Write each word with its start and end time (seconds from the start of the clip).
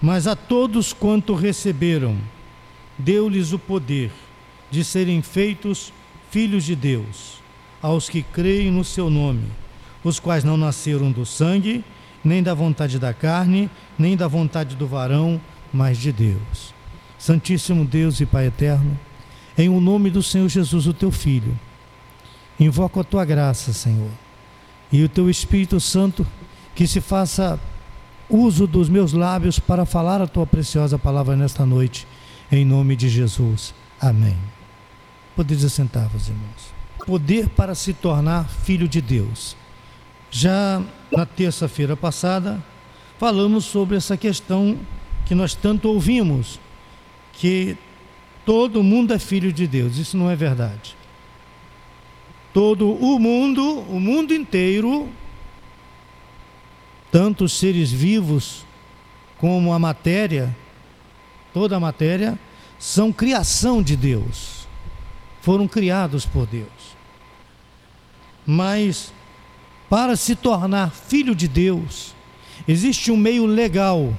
Mas 0.00 0.26
a 0.26 0.36
todos 0.36 0.92
quanto 0.92 1.34
receberam, 1.34 2.16
deu-lhes 2.96 3.52
o 3.52 3.58
poder 3.58 4.12
de 4.70 4.84
serem 4.84 5.22
feitos 5.22 5.92
filhos 6.30 6.64
de 6.64 6.76
Deus, 6.76 7.40
aos 7.82 8.08
que 8.08 8.22
creem 8.22 8.70
no 8.70 8.84
seu 8.84 9.10
nome, 9.10 9.44
os 10.04 10.20
quais 10.20 10.44
não 10.44 10.56
nasceram 10.56 11.10
do 11.10 11.24
sangue, 11.24 11.84
nem 12.22 12.42
da 12.42 12.54
vontade 12.54 12.98
da 12.98 13.12
carne, 13.12 13.70
nem 13.98 14.16
da 14.16 14.28
vontade 14.28 14.76
do 14.76 14.86
varão, 14.86 15.40
mas 15.72 15.98
de 15.98 16.12
Deus. 16.12 16.74
Santíssimo 17.18 17.84
Deus 17.84 18.20
e 18.20 18.26
Pai 18.26 18.46
eterno, 18.46 18.98
em 19.56 19.68
o 19.68 19.80
nome 19.80 20.10
do 20.10 20.22
Senhor 20.22 20.48
Jesus, 20.48 20.86
o 20.86 20.94
teu 20.94 21.10
Filho, 21.10 21.58
invoco 22.60 23.00
a 23.00 23.04
tua 23.04 23.24
graça, 23.24 23.72
Senhor, 23.72 24.10
e 24.92 25.02
o 25.02 25.08
teu 25.08 25.28
Espírito 25.28 25.80
Santo 25.80 26.26
que 26.74 26.86
se 26.86 27.00
faça 27.00 27.58
uso 28.28 28.66
dos 28.66 28.88
meus 28.88 29.12
lábios 29.12 29.58
para 29.58 29.86
falar 29.86 30.20
a 30.20 30.26
tua 30.26 30.46
preciosa 30.46 30.98
palavra 30.98 31.36
nesta 31.36 31.64
noite, 31.64 32.06
em 32.50 32.64
nome 32.64 32.94
de 32.96 33.08
Jesus. 33.08 33.74
Amém. 34.00 34.36
Podeis 35.34 35.64
assentar-vos, 35.64 36.28
irmãos. 36.28 36.74
Poder 37.06 37.48
para 37.48 37.74
se 37.74 37.92
tornar 37.92 38.48
filho 38.48 38.88
de 38.88 39.00
Deus. 39.00 39.56
Já 40.30 40.82
na 41.10 41.24
terça-feira 41.24 41.96
passada, 41.96 42.62
falamos 43.18 43.64
sobre 43.64 43.96
essa 43.96 44.16
questão 44.16 44.78
que 45.24 45.34
nós 45.34 45.54
tanto 45.54 45.88
ouvimos, 45.88 46.60
que 47.32 47.76
todo 48.44 48.82
mundo 48.82 49.14
é 49.14 49.18
filho 49.18 49.52
de 49.52 49.66
Deus. 49.66 49.96
Isso 49.96 50.16
não 50.16 50.30
é 50.30 50.36
verdade. 50.36 50.96
Todo 52.52 52.90
o 52.90 53.18
mundo, 53.18 53.80
o 53.88 54.00
mundo 54.00 54.34
inteiro, 54.34 55.08
tanto 57.10 57.44
os 57.44 57.52
seres 57.52 57.90
vivos 57.90 58.64
como 59.38 59.72
a 59.72 59.78
matéria, 59.78 60.54
toda 61.52 61.76
a 61.76 61.80
matéria, 61.80 62.38
são 62.78 63.12
criação 63.12 63.82
de 63.82 63.96
Deus. 63.96 64.66
Foram 65.40 65.66
criados 65.66 66.26
por 66.26 66.46
Deus. 66.46 66.96
Mas 68.46 69.12
para 69.88 70.16
se 70.16 70.36
tornar 70.36 70.90
filho 70.90 71.34
de 71.34 71.48
Deus, 71.48 72.14
existe 72.66 73.10
um 73.10 73.16
meio 73.16 73.46
legal. 73.46 74.12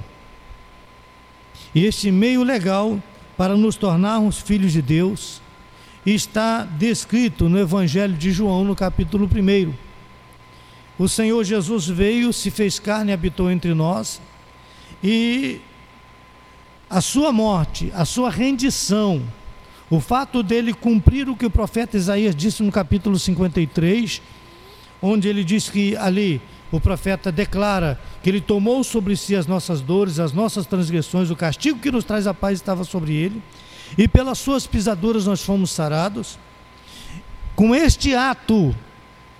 E 1.74 1.84
este 1.84 2.10
meio 2.10 2.42
legal 2.42 3.00
para 3.36 3.56
nos 3.56 3.76
tornarmos 3.76 4.38
filhos 4.38 4.72
de 4.72 4.82
Deus 4.82 5.40
está 6.04 6.64
descrito 6.64 7.48
no 7.48 7.58
Evangelho 7.58 8.14
de 8.14 8.32
João, 8.32 8.64
no 8.64 8.74
capítulo 8.74 9.26
1. 9.26 9.89
O 11.00 11.08
Senhor 11.08 11.42
Jesus 11.44 11.88
veio, 11.88 12.30
se 12.30 12.50
fez 12.50 12.78
carne 12.78 13.10
e 13.10 13.14
habitou 13.14 13.50
entre 13.50 13.72
nós, 13.72 14.20
e 15.02 15.58
a 16.90 17.00
sua 17.00 17.32
morte, 17.32 17.90
a 17.94 18.04
sua 18.04 18.28
rendição, 18.28 19.22
o 19.88 19.98
fato 19.98 20.42
dele 20.42 20.74
cumprir 20.74 21.26
o 21.30 21.34
que 21.34 21.46
o 21.46 21.50
profeta 21.50 21.96
Isaías 21.96 22.36
disse 22.36 22.62
no 22.62 22.70
capítulo 22.70 23.18
53, 23.18 24.20
onde 25.00 25.26
ele 25.26 25.42
diz 25.42 25.70
que 25.70 25.96
ali 25.96 26.38
o 26.70 26.78
profeta 26.78 27.32
declara 27.32 27.98
que 28.22 28.28
ele 28.28 28.42
tomou 28.42 28.84
sobre 28.84 29.16
si 29.16 29.34
as 29.34 29.46
nossas 29.46 29.80
dores, 29.80 30.18
as 30.18 30.34
nossas 30.34 30.66
transgressões, 30.66 31.30
o 31.30 31.34
castigo 31.34 31.78
que 31.78 31.90
nos 31.90 32.04
traz 32.04 32.26
a 32.26 32.34
paz 32.34 32.58
estava 32.58 32.84
sobre 32.84 33.14
ele, 33.14 33.42
e 33.96 34.06
pelas 34.06 34.36
suas 34.38 34.66
pisaduras 34.66 35.24
nós 35.24 35.40
fomos 35.40 35.70
sarados. 35.70 36.38
Com 37.56 37.74
este 37.74 38.14
ato 38.14 38.76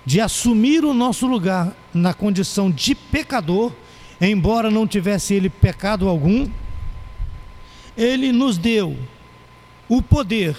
de 0.05 0.19
assumir 0.19 0.83
o 0.83 0.93
nosso 0.93 1.27
lugar 1.27 1.75
na 1.93 2.13
condição 2.13 2.71
de 2.71 2.95
pecador, 2.95 3.71
embora 4.19 4.71
não 4.71 4.87
tivesse 4.87 5.33
ele 5.33 5.49
pecado 5.49 6.07
algum, 6.07 6.49
ele 7.95 8.31
nos 8.31 8.57
deu 8.57 8.97
o 9.87 10.01
poder 10.01 10.55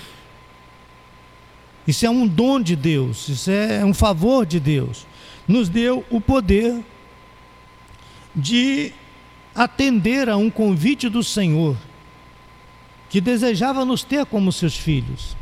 isso 1.87 2.07
é 2.07 2.11
um 2.11 2.27
dom 2.27 2.61
de 2.61 2.77
Deus, 2.77 3.29
isso 3.29 3.51
é 3.51 3.85
um 3.85 3.95
favor 3.95 4.47
de 4.47 4.61
Deus. 4.61 5.07
Nos 5.49 5.69
deu 5.69 6.05
o 6.11 6.21
poder 6.21 6.83
de 8.35 8.93
atender 9.55 10.29
a 10.29 10.37
um 10.37 10.49
convite 10.49 11.09
do 11.09 11.23
Senhor, 11.23 11.77
que 13.11 13.21
desejava 13.21 13.85
nos 13.85 14.05
ter 14.05 14.25
como 14.25 14.53
seus 14.53 14.77
filhos. 14.77 15.37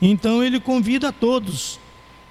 Então 0.00 0.42
ele 0.42 0.60
convida 0.60 1.08
a 1.08 1.12
todos, 1.12 1.80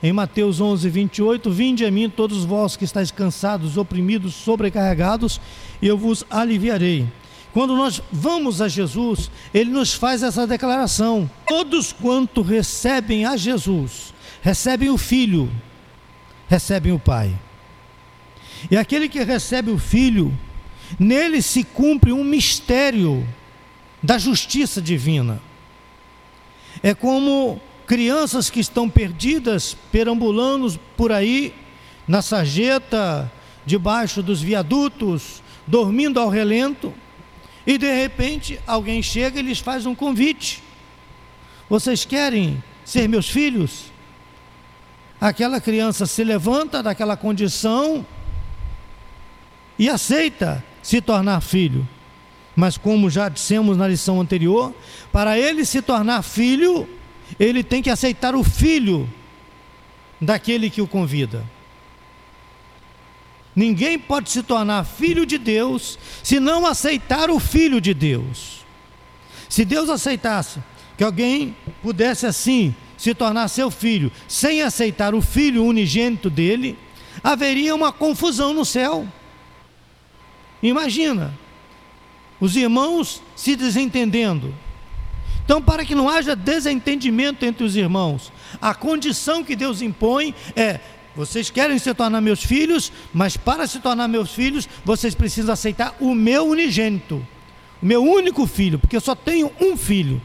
em 0.03 0.11
Mateus 0.11 0.59
11, 0.59 0.89
28, 0.89 1.49
Vinde 1.49 1.85
a 1.85 1.89
mim 1.89 2.09
todos 2.09 2.43
vós 2.43 2.75
que 2.75 2.83
estáis 2.83 3.09
cansados, 3.09 3.77
oprimidos, 3.77 4.35
sobrecarregados, 4.35 5.39
e 5.81 5.87
eu 5.87 5.97
vos 5.97 6.25
aliviarei. 6.29 7.07
Quando 7.53 7.73
nós 7.77 8.01
vamos 8.11 8.61
a 8.61 8.67
Jesus, 8.67 9.31
ele 9.53 9.69
nos 9.69 9.93
faz 9.93 10.21
essa 10.21 10.45
declaração: 10.45 11.29
todos 11.47 11.93
quanto 11.93 12.41
recebem 12.41 13.25
a 13.25 13.37
Jesus, 13.37 14.13
recebem 14.41 14.89
o 14.89 14.97
Filho, 14.97 15.49
recebem 16.49 16.91
o 16.91 16.99
Pai. 16.99 17.33
E 18.69 18.75
aquele 18.75 19.07
que 19.07 19.23
recebe 19.23 19.71
o 19.71 19.77
Filho, 19.77 20.37
nele 20.99 21.41
se 21.41 21.63
cumpre 21.63 22.11
um 22.11 22.25
mistério 22.25 23.25
da 24.01 24.17
justiça 24.17 24.81
divina. 24.81 25.41
É 26.81 26.93
como 26.93 27.61
crianças 27.85 28.49
que 28.49 28.59
estão 28.59 28.89
perdidas, 28.89 29.75
perambulando 29.91 30.79
por 30.95 31.11
aí, 31.11 31.53
na 32.07 32.21
sarjeta, 32.21 33.31
debaixo 33.65 34.21
dos 34.21 34.41
viadutos, 34.41 35.41
dormindo 35.65 36.19
ao 36.19 36.29
relento, 36.29 36.93
e 37.65 37.77
de 37.77 37.91
repente 37.93 38.59
alguém 38.67 39.01
chega 39.01 39.39
e 39.39 39.43
lhes 39.43 39.59
faz 39.59 39.85
um 39.85 39.95
convite. 39.95 40.61
Vocês 41.69 42.03
querem 42.03 42.61
ser 42.83 43.07
meus 43.07 43.29
filhos? 43.29 43.85
Aquela 45.19 45.61
criança 45.61 46.05
se 46.05 46.23
levanta 46.23 46.83
daquela 46.83 47.15
condição 47.15 48.05
e 49.79 49.89
aceita 49.89 50.63
se 50.81 50.99
tornar 50.99 51.39
filho. 51.39 51.87
Mas, 52.55 52.77
como 52.77 53.09
já 53.09 53.29
dissemos 53.29 53.77
na 53.77 53.87
lição 53.87 54.21
anterior, 54.21 54.75
para 55.11 55.39
ele 55.39 55.65
se 55.65 55.81
tornar 55.81 56.21
filho, 56.21 56.87
ele 57.39 57.63
tem 57.63 57.81
que 57.81 57.89
aceitar 57.89 58.35
o 58.35 58.43
filho 58.43 59.09
daquele 60.19 60.69
que 60.69 60.81
o 60.81 60.87
convida. 60.87 61.43
Ninguém 63.55 63.99
pode 63.99 64.31
se 64.31 64.41
tornar 64.41 64.83
filho 64.83 65.25
de 65.25 65.37
Deus 65.37 65.99
se 66.23 66.39
não 66.39 66.65
aceitar 66.65 67.29
o 67.29 67.39
filho 67.39 67.79
de 67.79 67.93
Deus. 67.93 68.65
Se 69.47 69.63
Deus 69.63 69.89
aceitasse 69.89 70.59
que 70.97 71.03
alguém 71.03 71.55
pudesse 71.81 72.25
assim 72.25 72.75
se 72.97 73.13
tornar 73.13 73.47
seu 73.49 73.69
filho, 73.69 74.11
sem 74.27 74.61
aceitar 74.61 75.13
o 75.13 75.21
filho 75.21 75.65
unigênito 75.65 76.29
dele, 76.29 76.77
haveria 77.23 77.75
uma 77.75 77.91
confusão 77.91 78.53
no 78.53 78.63
céu. 78.63 79.07
Imagina, 80.61 81.37
os 82.39 82.55
irmãos 82.55 83.21
se 83.35 83.55
desentendendo. 83.55 84.53
Então, 85.43 85.61
para 85.61 85.83
que 85.83 85.95
não 85.95 86.07
haja 86.07 86.35
desentendimento 86.35 87.45
entre 87.45 87.63
os 87.63 87.75
irmãos, 87.75 88.31
a 88.61 88.73
condição 88.73 89.43
que 89.43 89.55
Deus 89.55 89.81
impõe 89.81 90.33
é 90.55 90.79
vocês 91.15 91.49
querem 91.49 91.77
se 91.77 91.93
tornar 91.93 92.21
meus 92.21 92.43
filhos, 92.43 92.91
mas 93.13 93.37
para 93.37 93.67
se 93.67 93.79
tornar 93.79 94.07
meus 94.07 94.33
filhos, 94.33 94.67
vocês 94.83 95.13
precisam 95.13 95.53
aceitar 95.53 95.95
o 95.99 96.15
meu 96.15 96.47
unigênito, 96.47 97.25
o 97.81 97.85
meu 97.85 98.03
único 98.03 98.47
filho, 98.47 98.79
porque 98.79 98.95
eu 98.95 99.01
só 99.01 99.13
tenho 99.13 99.51
um 99.61 99.77
filho. 99.77 100.19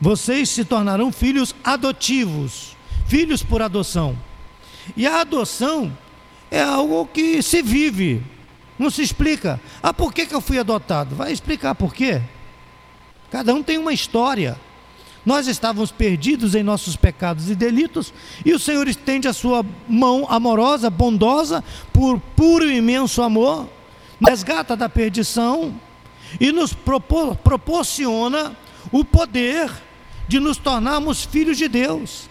Vocês 0.00 0.48
se 0.48 0.64
tornarão 0.64 1.12
filhos 1.12 1.54
adotivos, 1.62 2.76
filhos 3.06 3.42
por 3.42 3.60
adoção. 3.60 4.16
E 4.96 5.06
a 5.06 5.20
adoção 5.20 5.96
é 6.50 6.62
algo 6.62 7.06
que 7.06 7.42
se 7.42 7.60
vive, 7.60 8.22
não 8.78 8.88
se 8.88 9.02
explica. 9.02 9.60
Ah, 9.82 9.92
por 9.92 10.14
que, 10.14 10.24
que 10.24 10.34
eu 10.34 10.40
fui 10.40 10.58
adotado? 10.58 11.14
Vai 11.14 11.32
explicar 11.32 11.74
por 11.74 11.94
quê. 11.94 12.22
Cada 13.30 13.54
um 13.54 13.62
tem 13.62 13.78
uma 13.78 13.92
história. 13.92 14.58
Nós 15.24 15.48
estávamos 15.48 15.90
perdidos 15.90 16.54
em 16.54 16.62
nossos 16.62 16.94
pecados 16.94 17.50
e 17.50 17.54
delitos, 17.56 18.14
e 18.44 18.52
o 18.52 18.58
Senhor 18.58 18.86
estende 18.86 19.26
a 19.26 19.32
sua 19.32 19.66
mão 19.88 20.24
amorosa, 20.28 20.88
bondosa, 20.88 21.64
por 21.92 22.20
puro 22.36 22.70
e 22.70 22.76
imenso 22.76 23.22
amor, 23.22 23.68
resgata 24.24 24.76
da 24.76 24.88
perdição 24.88 25.74
e 26.40 26.52
nos 26.52 26.72
propor, 26.72 27.36
proporciona 27.36 28.56
o 28.92 29.04
poder 29.04 29.70
de 30.28 30.38
nos 30.38 30.58
tornarmos 30.58 31.24
filhos 31.24 31.58
de 31.58 31.68
Deus. 31.68 32.28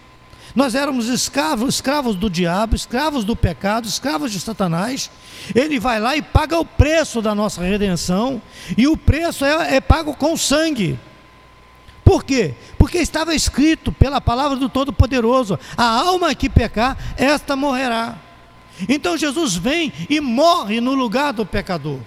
Nós 0.56 0.74
éramos 0.74 1.08
escravos, 1.08 1.74
escravos 1.74 2.16
do 2.16 2.30
diabo, 2.30 2.74
escravos 2.74 3.24
do 3.24 3.36
pecado, 3.36 3.86
escravos 3.86 4.32
de 4.32 4.40
Satanás. 4.40 5.10
Ele 5.54 5.78
vai 5.78 6.00
lá 6.00 6.16
e 6.16 6.22
paga 6.22 6.58
o 6.58 6.64
preço 6.64 7.20
da 7.20 7.34
nossa 7.34 7.62
redenção, 7.62 8.40
e 8.76 8.88
o 8.88 8.96
preço 8.96 9.44
é, 9.44 9.76
é 9.76 9.80
pago 9.82 10.14
com 10.14 10.34
sangue. 10.34 10.98
Por 12.02 12.24
quê? 12.24 12.54
Porque 12.78 12.96
estava 12.96 13.34
escrito 13.34 13.92
pela 13.92 14.18
palavra 14.18 14.56
do 14.56 14.66
Todo-Poderoso: 14.70 15.58
a 15.76 15.84
alma 15.84 16.34
que 16.34 16.48
pecar, 16.48 16.96
esta 17.18 17.54
morrerá. 17.54 18.16
Então 18.88 19.14
Jesus 19.14 19.56
vem 19.56 19.92
e 20.08 20.20
morre 20.20 20.80
no 20.80 20.94
lugar 20.94 21.34
do 21.34 21.44
pecador. 21.44 21.98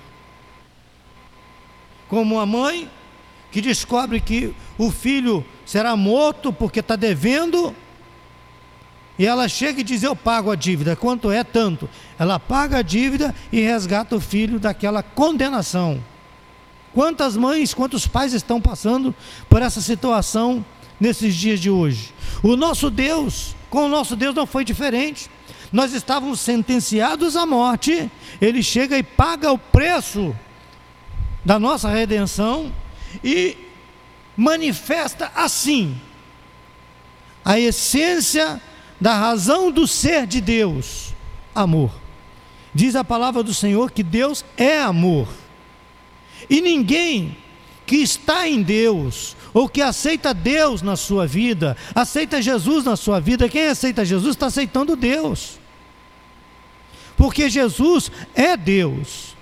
como 2.07 2.39
a 2.39 2.45
mãe 2.47 2.89
que 3.51 3.61
descobre 3.61 4.19
que 4.19 4.55
o 4.75 4.89
filho 4.89 5.45
será 5.65 5.95
morto 5.95 6.51
porque 6.51 6.79
está 6.79 6.95
devendo, 6.95 7.75
e 9.19 9.25
ela 9.25 9.49
chega 9.49 9.81
e 9.81 9.83
diz: 9.83 10.01
Eu 10.01 10.15
pago 10.15 10.49
a 10.49 10.55
dívida, 10.55 10.95
quanto 10.95 11.29
é 11.29 11.43
tanto? 11.43 11.89
Ela 12.17 12.39
paga 12.39 12.77
a 12.77 12.81
dívida 12.81 13.35
e 13.51 13.59
resgata 13.59 14.15
o 14.15 14.21
filho 14.21 14.57
daquela 14.57 15.03
condenação. 15.03 16.01
Quantas 16.93 17.35
mães, 17.35 17.73
quantos 17.73 18.07
pais 18.07 18.33
estão 18.33 18.61
passando 18.61 19.13
por 19.49 19.61
essa 19.61 19.81
situação 19.81 20.65
nesses 20.97 21.35
dias 21.35 21.59
de 21.59 21.69
hoje? 21.69 22.13
O 22.41 22.55
nosso 22.55 22.89
Deus, 22.89 23.55
com 23.69 23.85
o 23.85 23.89
nosso 23.89 24.15
Deus 24.15 24.33
não 24.33 24.47
foi 24.47 24.63
diferente. 24.63 25.29
Nós 25.71 25.93
estávamos 25.93 26.39
sentenciados 26.39 27.35
à 27.35 27.45
morte, 27.45 28.09
ele 28.41 28.63
chega 28.63 28.97
e 28.97 29.03
paga 29.03 29.51
o 29.51 29.57
preço 29.57 30.33
da 31.43 31.59
nossa 31.59 31.89
redenção 31.89 32.71
e 33.23 33.55
manifesta 34.35 35.31
assim 35.35 35.99
a 37.43 37.59
essência 37.59 38.61
da 38.99 39.15
razão 39.15 39.71
do 39.71 39.87
ser 39.87 40.25
de 40.27 40.41
Deus: 40.41 41.13
amor. 41.53 41.91
Diz 42.73 42.95
a 42.95 43.03
palavra 43.03 43.41
do 43.41 43.53
Senhor 43.53 43.91
que 43.91 44.03
Deus 44.03 44.45
é 44.57 44.79
amor. 44.79 45.27
E 46.49 46.61
ninguém 46.61 47.37
que 47.85 47.97
está 47.97 48.47
em 48.47 48.61
Deus, 48.61 49.35
ou 49.51 49.67
que 49.67 49.81
aceita 49.81 50.31
Deus 50.33 50.83
na 50.83 50.95
sua 50.95 51.25
vida, 51.25 51.75
aceita 51.95 52.39
Jesus 52.39 52.85
na 52.85 52.95
sua 52.95 53.19
vida, 53.19 53.49
quem 53.49 53.67
aceita 53.67 54.05
Jesus 54.05 54.35
está 54.35 54.45
aceitando 54.45 54.95
Deus. 54.95 55.59
Porque 57.17 57.49
Jesus 57.49 58.11
é 58.35 58.55
Deus. 58.55 59.35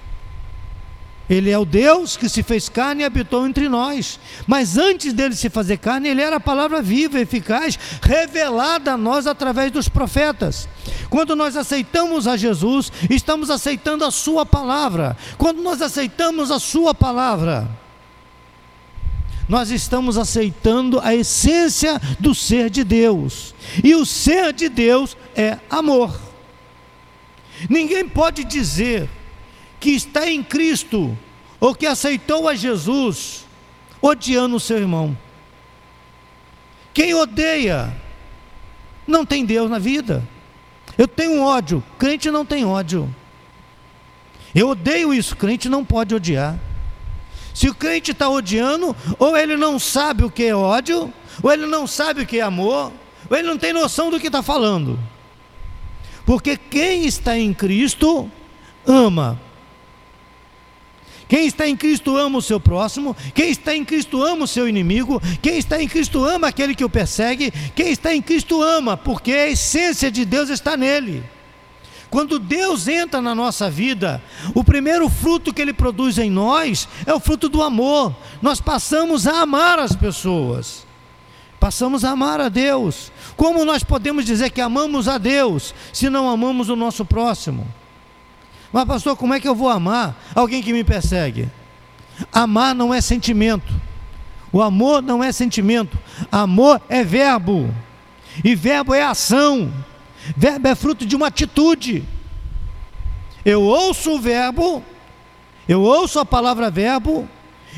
Ele 1.29 1.49
é 1.49 1.57
o 1.57 1.65
Deus 1.65 2.15
que 2.15 2.29
se 2.29 2.41
fez 2.41 2.69
carne 2.69 3.01
e 3.01 3.05
habitou 3.05 3.45
entre 3.45 3.67
nós. 3.67 4.17
Mas 4.45 4.77
antes 4.77 5.11
dele 5.11 5.35
se 5.35 5.49
fazer 5.49 5.77
carne, 5.77 6.07
ele 6.07 6.21
era 6.21 6.37
a 6.37 6.39
palavra 6.39 6.81
viva, 6.81 7.19
eficaz, 7.19 7.77
revelada 8.01 8.93
a 8.93 8.97
nós 8.97 9.27
através 9.27 9.71
dos 9.71 9.89
profetas. 9.89 10.69
Quando 11.09 11.35
nós 11.35 11.57
aceitamos 11.57 12.27
a 12.27 12.37
Jesus, 12.37 12.91
estamos 13.09 13.49
aceitando 13.49 14.05
a 14.05 14.11
Sua 14.11 14.45
palavra. 14.45 15.17
Quando 15.37 15.61
nós 15.61 15.81
aceitamos 15.81 16.49
a 16.49 16.59
Sua 16.59 16.93
palavra, 16.93 17.67
nós 19.49 19.69
estamos 19.69 20.17
aceitando 20.17 20.99
a 21.01 21.13
essência 21.13 21.99
do 22.19 22.33
ser 22.33 22.69
de 22.69 22.85
Deus. 22.85 23.53
E 23.83 23.95
o 23.95 24.05
ser 24.05 24.53
de 24.53 24.69
Deus 24.69 25.17
é 25.35 25.57
amor. 25.69 26.17
Ninguém 27.69 28.07
pode 28.07 28.45
dizer 28.45 29.09
que 29.79 29.91
está 29.91 30.29
em 30.29 30.43
Cristo 30.43 31.17
ou 31.59 31.73
que 31.73 31.85
aceitou 31.85 32.47
a 32.47 32.55
Jesus 32.55 33.45
odiando 34.01 34.55
o 34.55 34.59
seu 34.59 34.77
irmão. 34.77 35.17
Quem 36.93 37.13
odeia 37.13 37.95
não 39.07 39.25
tem 39.25 39.45
Deus 39.45 39.69
na 39.69 39.79
vida. 39.79 40.27
Eu 40.97 41.07
tenho 41.07 41.41
ódio, 41.43 41.83
crente 41.99 42.31
não 42.31 42.45
tem 42.45 42.65
ódio. 42.65 43.13
Eu 44.53 44.69
odeio 44.69 45.13
isso, 45.13 45.35
crente 45.35 45.69
não 45.69 45.85
pode 45.85 46.15
odiar. 46.15 46.57
Se 47.53 47.69
o 47.69 47.75
crente 47.75 48.11
está 48.11 48.29
odiando, 48.29 48.95
ou 49.17 49.35
ele 49.35 49.55
não 49.55 49.79
sabe 49.79 50.23
o 50.23 50.31
que 50.31 50.43
é 50.43 50.55
ódio, 50.55 51.11
ou 51.41 51.51
ele 51.51 51.65
não 51.65 51.85
sabe 51.85 52.21
o 52.21 52.25
que 52.25 52.39
é 52.39 52.41
amor, 52.41 52.91
ou 53.29 53.37
ele 53.37 53.47
não 53.47 53.57
tem 53.57 53.73
noção 53.73 54.09
do 54.09 54.19
que 54.19 54.27
está 54.27 54.41
falando. 54.41 54.99
Porque 56.25 56.57
quem 56.57 57.05
está 57.05 57.37
em 57.37 57.53
Cristo 57.53 58.29
ama. 58.85 59.39
Quem 61.27 61.45
está 61.45 61.67
em 61.67 61.75
Cristo 61.75 62.15
ama 62.15 62.37
o 62.37 62.41
seu 62.41 62.59
próximo, 62.59 63.15
quem 63.33 63.49
está 63.49 63.75
em 63.75 63.83
Cristo 63.83 64.23
ama 64.23 64.45
o 64.45 64.47
seu 64.47 64.67
inimigo, 64.67 65.21
quem 65.41 65.57
está 65.57 65.81
em 65.81 65.87
Cristo 65.87 66.23
ama 66.23 66.47
aquele 66.47 66.73
que 66.73 66.85
o 66.85 66.89
persegue, 66.89 67.51
quem 67.75 67.91
está 67.91 68.15
em 68.15 68.21
Cristo 68.21 68.61
ama, 68.61 68.95
porque 68.95 69.31
a 69.33 69.49
essência 69.49 70.09
de 70.09 70.23
Deus 70.23 70.49
está 70.49 70.77
nele. 70.77 71.23
Quando 72.09 72.39
Deus 72.39 72.87
entra 72.87 73.21
na 73.21 73.35
nossa 73.35 73.69
vida, 73.69 74.23
o 74.55 74.63
primeiro 74.63 75.09
fruto 75.09 75.53
que 75.53 75.61
Ele 75.61 75.73
produz 75.73 76.17
em 76.17 76.29
nós 76.29 76.87
é 77.05 77.13
o 77.13 77.19
fruto 77.19 77.49
do 77.49 77.61
amor. 77.61 78.15
Nós 78.41 78.61
passamos 78.61 79.27
a 79.27 79.41
amar 79.41 79.77
as 79.77 79.93
pessoas, 79.93 80.85
passamos 81.59 82.05
a 82.05 82.11
amar 82.11 82.39
a 82.39 82.47
Deus. 82.47 83.11
Como 83.35 83.65
nós 83.65 83.83
podemos 83.83 84.23
dizer 84.23 84.51
que 84.51 84.61
amamos 84.61 85.09
a 85.09 85.17
Deus 85.17 85.75
se 85.91 86.09
não 86.09 86.29
amamos 86.29 86.69
o 86.69 86.75
nosso 86.77 87.03
próximo? 87.03 87.67
Mas, 88.77 88.85
pastor, 88.85 89.17
como 89.17 89.33
é 89.33 89.39
que 89.39 89.47
eu 89.47 89.55
vou 89.55 89.69
amar 89.69 90.15
alguém 90.35 90.61
que 90.61 90.71
me 90.71 90.83
persegue? 90.83 91.49
Amar 92.31 92.75
não 92.75 92.93
é 92.93 93.01
sentimento. 93.01 93.73
O 94.53 94.61
amor 94.61 95.01
não 95.01 95.23
é 95.23 95.31
sentimento. 95.31 95.97
Amor 96.31 96.79
é 96.87 97.03
verbo. 97.03 97.73
E 98.43 98.53
verbo 98.53 98.93
é 98.93 99.01
ação. 99.01 99.73
Verbo 100.37 100.67
é 100.67 100.75
fruto 100.75 101.07
de 101.07 101.15
uma 101.15 101.25
atitude. 101.25 102.07
Eu 103.43 103.63
ouço 103.63 104.11
o 104.11 104.19
verbo, 104.19 104.83
eu 105.67 105.81
ouço 105.81 106.19
a 106.19 106.25
palavra 106.25 106.69
verbo 106.69 107.27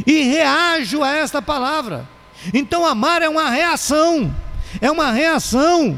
e 0.06 0.24
reajo 0.24 1.01
a 1.01 1.16
esta 1.16 1.42
palavra. 1.42 2.10
Então, 2.54 2.86
amar 2.86 3.22
é 3.22 3.30
uma 3.30 3.50
reação. 3.50 4.36
É 4.81 4.92
uma 4.92 5.13
reação 5.13 5.98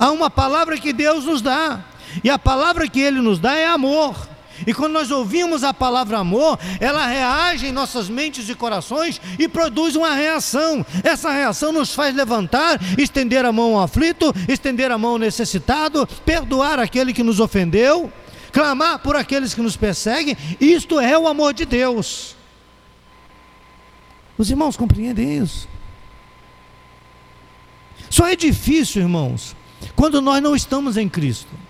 a 0.00 0.10
uma 0.10 0.28
palavra 0.28 0.76
que 0.78 0.92
Deus 0.92 1.26
nos 1.26 1.40
dá. 1.40 1.84
E 2.22 2.30
a 2.30 2.38
palavra 2.38 2.88
que 2.88 3.00
Ele 3.00 3.20
nos 3.20 3.38
dá 3.38 3.54
é 3.54 3.66
amor. 3.66 4.16
E 4.64 4.72
quando 4.72 4.92
nós 4.92 5.10
ouvimos 5.10 5.64
a 5.64 5.74
palavra 5.74 6.18
amor, 6.18 6.58
ela 6.80 7.06
reage 7.06 7.66
em 7.66 7.72
nossas 7.72 8.08
mentes 8.08 8.48
e 8.48 8.54
corações 8.54 9.20
e 9.38 9.48
produz 9.48 9.96
uma 9.96 10.14
reação. 10.14 10.86
Essa 11.02 11.30
reação 11.30 11.72
nos 11.72 11.94
faz 11.94 12.14
levantar, 12.14 12.80
estender 12.96 13.44
a 13.44 13.52
mão 13.52 13.76
ao 13.76 13.82
aflito, 13.82 14.32
estender 14.48 14.90
a 14.90 14.96
mão 14.96 15.12
ao 15.12 15.18
necessitado, 15.18 16.06
perdoar 16.24 16.78
aquele 16.78 17.12
que 17.12 17.22
nos 17.22 17.40
ofendeu, 17.40 18.10
clamar 18.52 19.00
por 19.00 19.16
aqueles 19.16 19.52
que 19.52 19.60
nos 19.60 19.76
perseguem. 19.76 20.36
Isto 20.60 21.00
é 21.00 21.18
o 21.18 21.28
amor 21.28 21.52
de 21.52 21.66
Deus. 21.66 22.34
Os 24.38 24.50
irmãos 24.50 24.76
compreendem 24.76 25.38
isso? 25.38 25.68
Só 28.08 28.26
é 28.26 28.36
difícil, 28.36 29.02
irmãos, 29.02 29.56
quando 29.94 30.22
nós 30.22 30.42
não 30.42 30.54
estamos 30.54 30.96
em 30.96 31.08
Cristo. 31.08 31.65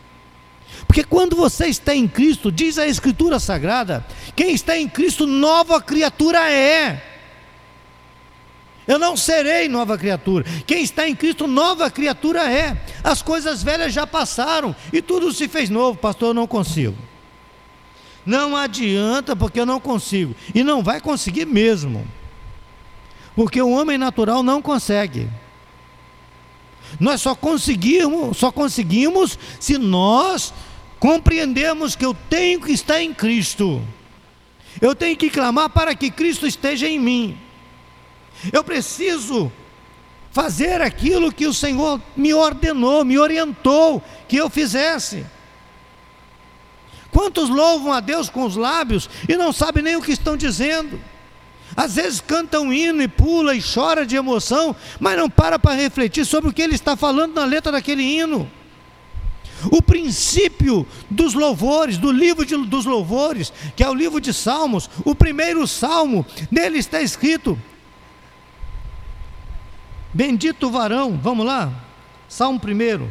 Porque 0.86 1.04
quando 1.04 1.36
você 1.36 1.66
está 1.66 1.94
em 1.94 2.06
Cristo, 2.06 2.50
diz 2.50 2.78
a 2.78 2.86
Escritura 2.86 3.38
Sagrada, 3.38 4.06
quem 4.34 4.52
está 4.52 4.76
em 4.76 4.88
Cristo, 4.88 5.26
nova 5.26 5.80
criatura 5.80 6.50
é. 6.50 7.02
Eu 8.86 8.98
não 8.98 9.16
serei 9.16 9.68
nova 9.68 9.98
criatura. 9.98 10.44
Quem 10.66 10.82
está 10.82 11.08
em 11.08 11.14
Cristo, 11.14 11.46
nova 11.46 11.90
criatura 11.90 12.50
é. 12.50 12.80
As 13.02 13.20
coisas 13.20 13.62
velhas 13.62 13.92
já 13.92 14.06
passaram 14.06 14.74
e 14.92 15.02
tudo 15.02 15.32
se 15.32 15.48
fez 15.48 15.68
novo. 15.68 15.98
Pastor, 15.98 16.28
eu 16.28 16.34
não 16.34 16.46
consigo. 16.46 16.96
Não 18.24 18.56
adianta, 18.56 19.34
porque 19.34 19.58
eu 19.58 19.66
não 19.66 19.80
consigo. 19.80 20.34
E 20.54 20.62
não 20.62 20.82
vai 20.82 21.00
conseguir 21.00 21.46
mesmo. 21.46 22.06
Porque 23.34 23.60
o 23.60 23.70
homem 23.70 23.98
natural 23.98 24.42
não 24.42 24.62
consegue. 24.62 25.28
Nós 26.98 27.20
só 27.20 27.34
conseguimos, 27.34 28.36
só 28.36 28.50
conseguimos 28.50 29.38
se 29.60 29.78
nós 29.78 30.52
compreendermos 30.98 31.94
que 31.94 32.04
eu 32.04 32.14
tenho 32.28 32.60
que 32.60 32.72
estar 32.72 33.02
em 33.02 33.12
Cristo. 33.12 33.82
Eu 34.80 34.94
tenho 34.94 35.16
que 35.16 35.30
clamar 35.30 35.70
para 35.70 35.94
que 35.94 36.10
Cristo 36.10 36.46
esteja 36.46 36.86
em 36.86 36.98
mim. 36.98 37.38
Eu 38.52 38.62
preciso 38.62 39.50
fazer 40.30 40.82
aquilo 40.82 41.32
que 41.32 41.46
o 41.46 41.54
Senhor 41.54 42.00
me 42.14 42.34
ordenou, 42.34 43.04
me 43.04 43.18
orientou 43.18 44.02
que 44.28 44.36
eu 44.36 44.50
fizesse. 44.50 45.24
Quantos 47.10 47.48
louvam 47.48 47.92
a 47.92 48.00
Deus 48.00 48.28
com 48.28 48.44
os 48.44 48.56
lábios 48.56 49.08
e 49.26 49.36
não 49.36 49.50
sabem 49.52 49.82
nem 49.82 49.96
o 49.96 50.02
que 50.02 50.12
estão 50.12 50.36
dizendo? 50.36 51.00
Às 51.76 51.96
vezes 51.96 52.20
canta 52.20 52.58
um 52.58 52.72
hino 52.72 53.02
e 53.02 53.08
pula 53.08 53.54
e 53.54 53.62
chora 53.62 54.06
de 54.06 54.16
emoção, 54.16 54.74
mas 54.98 55.18
não 55.18 55.28
para 55.28 55.58
para 55.58 55.74
refletir 55.74 56.24
sobre 56.24 56.48
o 56.48 56.52
que 56.52 56.62
ele 56.62 56.74
está 56.74 56.96
falando 56.96 57.34
na 57.34 57.44
letra 57.44 57.70
daquele 57.70 58.02
hino. 58.02 58.50
O 59.70 59.82
princípio 59.82 60.86
dos 61.10 61.34
louvores, 61.34 61.98
do 61.98 62.10
livro 62.10 62.44
de, 62.44 62.56
dos 62.56 62.86
louvores, 62.86 63.52
que 63.74 63.82
é 63.82 63.88
o 63.88 63.94
livro 63.94 64.20
de 64.20 64.32
Salmos, 64.32 64.88
o 65.04 65.14
primeiro 65.14 65.66
salmo, 65.66 66.24
nele 66.50 66.78
está 66.78 67.00
escrito: 67.00 67.58
Bendito 70.12 70.68
o 70.68 70.70
varão, 70.70 71.18
vamos 71.22 71.44
lá, 71.44 71.72
Salmo 72.28 72.60
primeiro. 72.60 73.10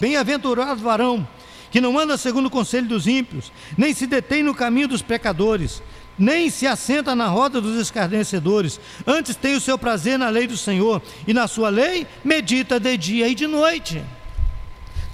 Bem-aventurado 0.00 0.80
varão, 0.80 1.26
que 1.70 1.80
não 1.80 1.98
anda 1.98 2.16
segundo 2.16 2.46
o 2.46 2.50
conselho 2.50 2.86
dos 2.86 3.06
ímpios, 3.06 3.52
nem 3.76 3.92
se 3.92 4.06
detém 4.06 4.42
no 4.42 4.54
caminho 4.54 4.88
dos 4.88 5.02
pecadores, 5.02 5.82
nem 6.18 6.50
se 6.50 6.66
assenta 6.66 7.14
na 7.14 7.26
roda 7.26 7.60
dos 7.60 7.80
escarnecedores, 7.80 8.80
antes 9.06 9.36
tem 9.36 9.54
o 9.54 9.60
seu 9.60 9.78
prazer 9.78 10.18
na 10.18 10.28
lei 10.28 10.46
do 10.46 10.56
Senhor, 10.56 11.00
e 11.26 11.32
na 11.32 11.46
sua 11.46 11.68
lei 11.68 12.06
medita 12.24 12.80
de 12.80 12.96
dia 12.96 13.28
e 13.28 13.34
de 13.34 13.46
noite 13.46 14.02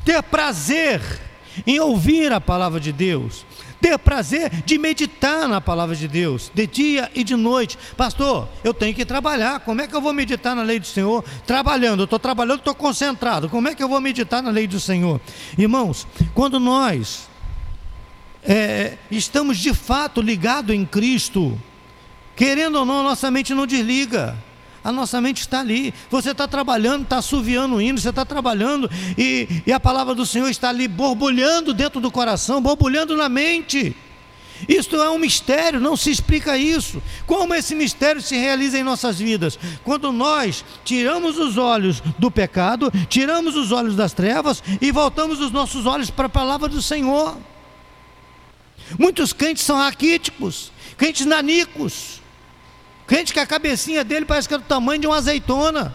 ter 0.04 0.22
prazer 0.22 1.00
em 1.66 1.80
ouvir 1.80 2.32
a 2.32 2.40
palavra 2.40 2.78
de 2.78 2.92
Deus, 2.92 3.46
ter 3.80 3.98
prazer 3.98 4.50
de 4.64 4.76
meditar 4.76 5.48
na 5.48 5.60
palavra 5.60 5.94
de 5.94 6.06
Deus, 6.08 6.50
de 6.54 6.66
dia 6.66 7.10
e 7.14 7.22
de 7.22 7.36
noite. 7.36 7.78
Pastor, 7.96 8.48
eu 8.62 8.74
tenho 8.74 8.94
que 8.94 9.04
trabalhar. 9.04 9.60
Como 9.60 9.80
é 9.80 9.86
que 9.86 9.94
eu 9.94 10.00
vou 10.00 10.12
meditar 10.12 10.54
na 10.56 10.62
lei 10.62 10.80
do 10.80 10.86
Senhor? 10.86 11.24
Trabalhando, 11.46 12.00
eu 12.00 12.04
estou 12.04 12.18
trabalhando, 12.18 12.58
estou 12.58 12.74
concentrado. 12.74 13.48
Como 13.48 13.68
é 13.68 13.74
que 13.74 13.82
eu 13.82 13.88
vou 13.88 14.00
meditar 14.00 14.42
na 14.42 14.50
lei 14.50 14.66
do 14.66 14.80
Senhor? 14.80 15.20
Irmãos, 15.56 16.06
quando 16.34 16.58
nós 16.58 17.28
é, 18.44 18.98
estamos 19.10 19.58
de 19.58 19.72
fato 19.72 20.20
ligados 20.20 20.74
em 20.74 20.84
Cristo, 20.84 21.60
querendo 22.36 22.78
ou 22.78 22.84
não, 22.84 23.00
a 23.00 23.02
nossa 23.02 23.30
mente 23.30 23.54
não 23.54 23.66
desliga 23.66 24.36
a 24.84 24.92
nossa 24.92 25.18
mente 25.18 25.40
está 25.40 25.60
ali. 25.60 25.94
Você 26.10 26.32
está 26.32 26.46
trabalhando, 26.46 27.04
está 27.04 27.16
assoviando 27.16 27.76
o 27.76 27.80
hino, 27.80 27.98
você 27.98 28.10
está 28.10 28.24
trabalhando 28.24 28.90
e, 29.16 29.48
e 29.66 29.72
a 29.72 29.80
palavra 29.80 30.14
do 30.14 30.26
Senhor 30.26 30.50
está 30.50 30.68
ali 30.68 30.86
borbulhando 30.86 31.72
dentro 31.72 32.00
do 32.02 32.10
coração, 32.10 32.60
borbulhando 32.60 33.16
na 33.16 33.30
mente. 33.30 33.96
Isto 34.68 34.96
é 34.96 35.10
um 35.10 35.18
mistério, 35.18 35.80
não 35.80 35.96
se 35.96 36.10
explica 36.10 36.56
isso. 36.56 37.02
Como 37.26 37.54
esse 37.54 37.74
mistério 37.74 38.20
se 38.20 38.36
realiza 38.36 38.78
em 38.78 38.84
nossas 38.84 39.18
vidas? 39.18 39.58
Quando 39.82 40.12
nós 40.12 40.64
tiramos 40.84 41.38
os 41.38 41.56
olhos 41.56 42.02
do 42.18 42.30
pecado, 42.30 42.92
tiramos 43.08 43.56
os 43.56 43.72
olhos 43.72 43.96
das 43.96 44.12
trevas 44.12 44.62
e 44.80 44.92
voltamos 44.92 45.40
os 45.40 45.50
nossos 45.50 45.86
olhos 45.86 46.10
para 46.10 46.26
a 46.26 46.30
palavra 46.30 46.68
do 46.68 46.82
Senhor. 46.82 47.36
Muitos 48.98 49.32
crentes 49.32 49.64
são 49.64 49.76
raquíticos, 49.76 50.70
crentes 50.96 51.26
nanicos, 51.26 52.20
Crente 53.06 53.32
que 53.32 53.40
a 53.40 53.46
cabecinha 53.46 54.02
dele 54.02 54.24
parece 54.24 54.48
que 54.48 54.54
é 54.54 54.58
do 54.58 54.64
tamanho 54.64 55.00
de 55.00 55.06
uma 55.06 55.16
azeitona. 55.16 55.94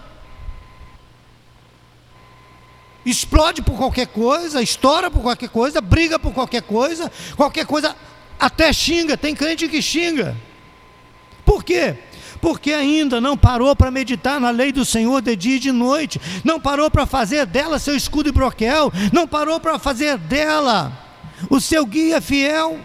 Explode 3.05 3.61
por 3.61 3.77
qualquer 3.77 4.07
coisa, 4.07 4.61
estoura 4.61 5.09
por 5.09 5.21
qualquer 5.21 5.49
coisa, 5.49 5.81
briga 5.81 6.19
por 6.19 6.33
qualquer 6.33 6.61
coisa, 6.61 7.11
qualquer 7.35 7.65
coisa 7.65 7.95
até 8.39 8.71
xinga. 8.71 9.17
Tem 9.17 9.33
crente 9.33 9.67
que 9.67 9.81
xinga. 9.81 10.37
Por 11.43 11.63
quê? 11.63 11.95
Porque 12.39 12.71
ainda 12.71 13.19
não 13.19 13.35
parou 13.35 13.75
para 13.75 13.89
meditar 13.89 14.39
na 14.39 14.51
lei 14.51 14.71
do 14.71 14.85
Senhor 14.85 15.19
de 15.21 15.35
dia 15.35 15.55
e 15.55 15.59
de 15.59 15.71
noite, 15.71 16.21
não 16.43 16.59
parou 16.59 16.91
para 16.91 17.07
fazer 17.07 17.45
dela 17.47 17.79
seu 17.79 17.95
escudo 17.95 18.29
e 18.29 18.31
broquel, 18.31 18.93
não 19.11 19.27
parou 19.27 19.59
para 19.59 19.79
fazer 19.79 20.17
dela 20.17 21.08
o 21.49 21.59
seu 21.59 21.85
guia 21.85 22.19
fiel. 22.19 22.79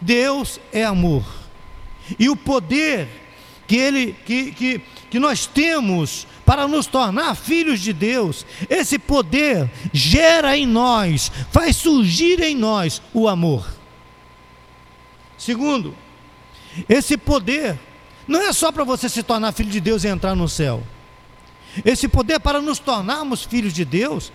Deus 0.00 0.60
é 0.72 0.84
amor. 0.84 1.24
E 2.18 2.28
o 2.28 2.36
poder 2.36 3.08
que, 3.66 3.76
ele, 3.76 4.16
que, 4.26 4.52
que, 4.52 4.80
que 5.10 5.18
nós 5.18 5.46
temos 5.46 6.26
para 6.44 6.68
nos 6.68 6.86
tornar 6.86 7.34
filhos 7.34 7.80
de 7.80 7.92
Deus, 7.92 8.44
esse 8.68 8.98
poder 8.98 9.70
gera 9.92 10.56
em 10.56 10.66
nós, 10.66 11.32
faz 11.50 11.76
surgir 11.76 12.42
em 12.42 12.54
nós 12.54 13.00
o 13.14 13.26
amor. 13.26 13.66
Segundo, 15.38 15.96
esse 16.88 17.16
poder 17.16 17.78
não 18.26 18.40
é 18.42 18.52
só 18.52 18.70
para 18.70 18.84
você 18.84 19.08
se 19.08 19.22
tornar 19.22 19.52
filho 19.52 19.70
de 19.70 19.80
Deus 19.80 20.04
e 20.04 20.08
entrar 20.08 20.34
no 20.34 20.48
céu. 20.48 20.82
Esse 21.84 22.06
poder 22.06 22.38
para 22.38 22.60
nos 22.60 22.78
tornarmos 22.78 23.44
filhos 23.44 23.72
de 23.72 23.84
Deus, 23.84 24.32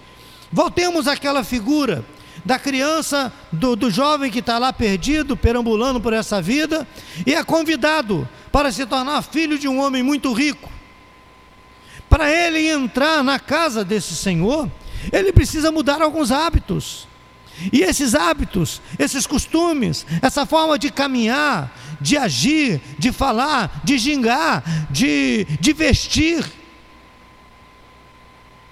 voltemos 0.52 1.08
àquela 1.08 1.44
figura 1.44 2.06
da 2.46 2.58
criança, 2.58 3.32
do, 3.52 3.76
do 3.76 3.92
jovem 3.92 4.32
que 4.32 4.40
está 4.40 4.58
lá 4.58 4.72
perdido, 4.72 5.36
perambulando 5.36 6.00
por 6.00 6.14
essa 6.14 6.42
vida, 6.42 6.88
e 7.26 7.34
é 7.34 7.44
convidado 7.44 8.28
para 8.52 8.72
se 8.72 8.86
tornar 8.86 9.22
filho 9.22 9.58
de 9.60 9.68
um 9.68 9.80
homem 9.80 10.02
muito 10.02 10.32
rico. 10.34 10.70
Para 12.10 12.32
ele 12.32 12.68
entrar 12.68 13.24
na 13.24 13.40
casa 13.40 13.86
desse 13.86 14.16
Senhor, 14.16 14.70
ele 15.12 15.32
precisa 15.32 15.72
mudar 15.72 16.02
alguns 16.02 16.32
hábitos. 16.32 17.08
E 17.72 17.82
esses 17.82 18.16
hábitos, 18.16 18.82
esses 18.98 19.28
costumes, 19.28 20.06
essa 20.22 20.46
forma 20.46 20.80
de 20.80 20.90
caminhar, 20.90 21.72
de 22.00 22.18
agir, 22.18 22.82
de 22.98 23.12
falar, 23.12 23.82
de 23.84 23.98
gingar, 23.98 24.64
de, 24.90 25.46
de 25.60 25.74
vestir. 25.74 26.44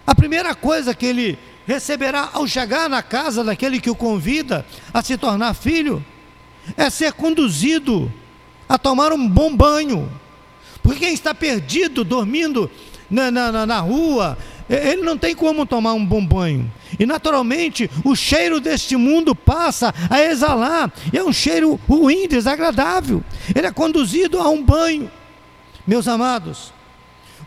A 0.06 0.16
primeira 0.16 0.56
coisa 0.56 0.96
que 0.96 1.06
ele 1.06 1.38
receberá 1.68 2.30
ao 2.34 2.48
chegar 2.48 2.90
na 2.90 3.04
casa 3.04 3.44
daquele 3.44 3.82
que 3.82 3.90
o 3.90 3.96
convida 3.96 4.66
a 4.94 5.04
se 5.04 5.18
tornar 5.18 5.54
filho, 5.54 6.04
é 6.78 6.90
ser 6.90 7.12
conduzido 7.14 8.12
a 8.68 8.78
tomar 8.78 9.12
um 9.12 9.28
bom 9.28 9.56
banho. 9.56 10.10
Porque 10.82 11.02
quem 11.02 11.14
está 11.14 11.36
perdido, 11.36 12.06
dormindo 12.06 12.72
na, 13.10 13.30
na, 13.30 13.66
na 13.66 13.80
rua, 13.80 14.38
ele 14.70 15.02
não 15.02 15.18
tem 15.18 15.36
como 15.36 15.66
tomar 15.66 15.94
um 15.94 16.06
bom 16.06 16.26
banho. 16.26 16.72
E 16.98 17.06
naturalmente 17.06 17.90
o 18.04 18.16
cheiro 18.16 18.62
deste 18.62 18.96
mundo 18.96 19.36
passa 19.36 19.94
a 20.10 20.22
exalar, 20.22 20.92
e 21.12 21.18
é 21.18 21.24
um 21.24 21.34
cheiro 21.34 21.80
ruim, 21.88 22.28
desagradável. 22.28 23.22
Ele 23.54 23.68
é 23.68 23.72
conduzido 23.72 24.40
a 24.40 24.50
um 24.50 24.64
banho. 24.64 25.12
Meus 25.86 26.08
amados, 26.08 26.74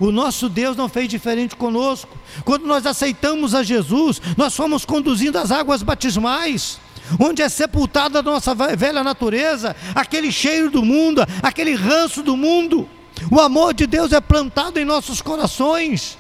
o 0.00 0.11
nosso 0.11 0.49
Deus 0.49 0.76
não 0.76 0.88
fez 0.88 1.09
diferente 1.09 1.54
conosco. 1.54 2.16
Quando 2.45 2.66
nós 2.66 2.87
aceitamos 2.87 3.54
a 3.54 3.62
Jesus, 3.62 4.21
nós 4.37 4.57
fomos 4.57 4.85
conduzindo 4.85 5.38
as 5.38 5.52
águas 5.52 5.83
batismais 5.83 6.80
onde 7.19 7.42
é 7.42 7.49
sepultada 7.49 8.21
a 8.21 8.23
nossa 8.23 8.54
velha 8.54 9.02
natureza, 9.02 9.75
aquele 9.95 10.30
cheiro 10.30 10.71
do 10.71 10.85
mundo, 10.85 11.26
aquele 11.42 11.75
ranço 11.75 12.23
do 12.23 12.37
mundo. 12.37 12.88
O 13.30 13.40
amor 13.40 13.75
de 13.75 13.87
Deus 13.87 14.12
é 14.12 14.21
plantado 14.21 14.78
em 14.78 14.85
nossos 14.85 15.21
corações. 15.21 16.16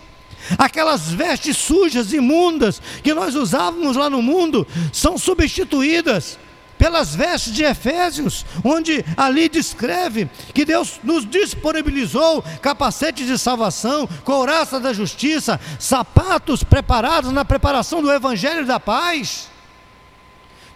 Aquelas 0.58 1.12
vestes 1.12 1.56
sujas, 1.56 2.12
imundas, 2.12 2.80
que 3.02 3.14
nós 3.14 3.34
usávamos 3.36 3.96
lá 3.96 4.10
no 4.10 4.22
mundo, 4.22 4.66
são 4.92 5.16
substituídas 5.18 6.38
pelas 6.80 7.14
vestes 7.14 7.52
de 7.52 7.62
Efésios, 7.62 8.46
onde 8.64 9.04
ali 9.14 9.50
descreve 9.50 10.30
que 10.54 10.64
Deus 10.64 10.98
nos 11.04 11.28
disponibilizou 11.28 12.42
capacetes 12.62 13.26
de 13.26 13.36
salvação, 13.36 14.08
couraça 14.24 14.80
da 14.80 14.90
justiça, 14.90 15.60
sapatos 15.78 16.64
preparados 16.64 17.32
na 17.32 17.44
preparação 17.44 18.00
do 18.00 18.10
evangelho 18.10 18.64
da 18.64 18.80
paz. 18.80 19.50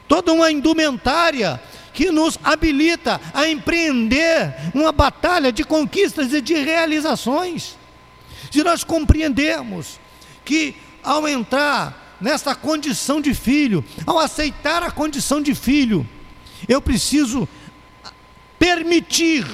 Toda 0.07 0.31
uma 0.35 0.53
indumentária 0.53 1.59
que 1.95 2.11
nos 2.11 2.39
habilita 2.45 3.19
a 3.33 3.49
empreender 3.49 4.55
uma 4.75 4.93
batalha 4.93 5.51
de 5.51 5.65
conquistas 5.65 6.35
e 6.35 6.43
de 6.43 6.53
realizações. 6.53 7.79
Se 8.51 8.63
nós 8.63 8.85
compreendermos 8.85 9.99
que 10.45 10.77
ao 11.03 11.27
entrar 11.27 12.04
nessa 12.21 12.55
condição 12.55 13.21
de 13.21 13.35
filho, 13.35 13.85
ao 14.07 14.19
aceitar 14.19 14.83
a 14.83 14.91
condição 14.91 15.41
de 15.41 15.55
filho, 15.55 16.07
eu 16.69 16.81
preciso 16.81 17.49
permitir 18.59 19.47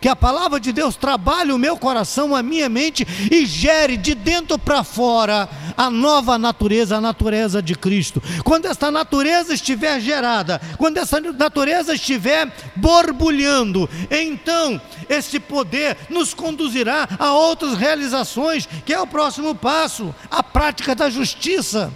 que 0.00 0.08
a 0.08 0.16
palavra 0.16 0.58
de 0.58 0.72
Deus 0.72 0.96
trabalhe 0.96 1.52
o 1.52 1.58
meu 1.58 1.76
coração, 1.76 2.34
a 2.34 2.42
minha 2.42 2.68
mente 2.68 3.06
e 3.30 3.44
gere 3.44 3.96
de 3.96 4.14
dentro 4.14 4.58
para 4.58 4.82
fora 4.82 5.48
a 5.76 5.90
nova 5.90 6.38
natureza, 6.38 6.96
a 6.96 7.00
natureza 7.00 7.62
de 7.62 7.74
Cristo. 7.74 8.22
Quando 8.42 8.66
essa 8.66 8.90
natureza 8.90 9.52
estiver 9.52 10.00
gerada, 10.00 10.60
quando 10.78 10.98
essa 10.98 11.20
natureza 11.20 11.94
estiver 11.94 12.50
borbulhando, 12.76 13.88
então 14.10 14.80
esse 15.08 15.38
poder 15.38 15.96
nos 16.08 16.32
conduzirá 16.32 17.08
a 17.18 17.32
outras 17.32 17.74
realizações, 17.76 18.66
que 18.84 18.92
é 18.92 19.00
o 19.00 19.06
próximo 19.06 19.54
passo, 19.54 20.14
a 20.30 20.42
prática 20.42 20.94
da 20.94 21.10
justiça. 21.10 21.92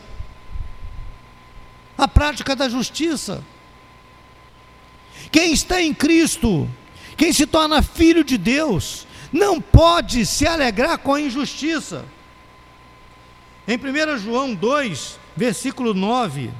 A 1.96 2.08
prática 2.08 2.56
da 2.56 2.68
justiça. 2.68 3.42
Quem 5.30 5.52
está 5.52 5.80
em 5.80 5.94
Cristo, 5.94 6.68
quem 7.16 7.32
se 7.32 7.46
torna 7.46 7.82
filho 7.82 8.24
de 8.24 8.36
Deus, 8.36 9.06
não 9.32 9.60
pode 9.60 10.24
se 10.26 10.46
alegrar 10.46 10.98
com 10.98 11.14
a 11.14 11.20
injustiça. 11.20 12.04
Em 13.66 13.76
1 13.76 14.18
João 14.18 14.54
2, 14.54 15.18
versículo 15.36 15.94
9, 15.94 16.50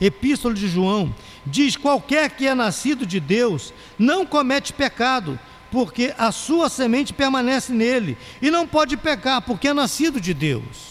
Epístola 0.00 0.54
de 0.54 0.68
João, 0.68 1.14
diz: 1.44 1.76
Qualquer 1.76 2.30
que 2.30 2.46
é 2.46 2.54
nascido 2.54 3.04
de 3.04 3.20
Deus 3.20 3.72
não 3.98 4.24
comete 4.24 4.72
pecado, 4.72 5.38
porque 5.70 6.14
a 6.18 6.32
sua 6.32 6.68
semente 6.68 7.12
permanece 7.12 7.72
nele, 7.72 8.16
e 8.40 8.50
não 8.50 8.66
pode 8.66 8.96
pecar, 8.96 9.42
porque 9.42 9.68
é 9.68 9.74
nascido 9.74 10.20
de 10.20 10.32
Deus. 10.32 10.90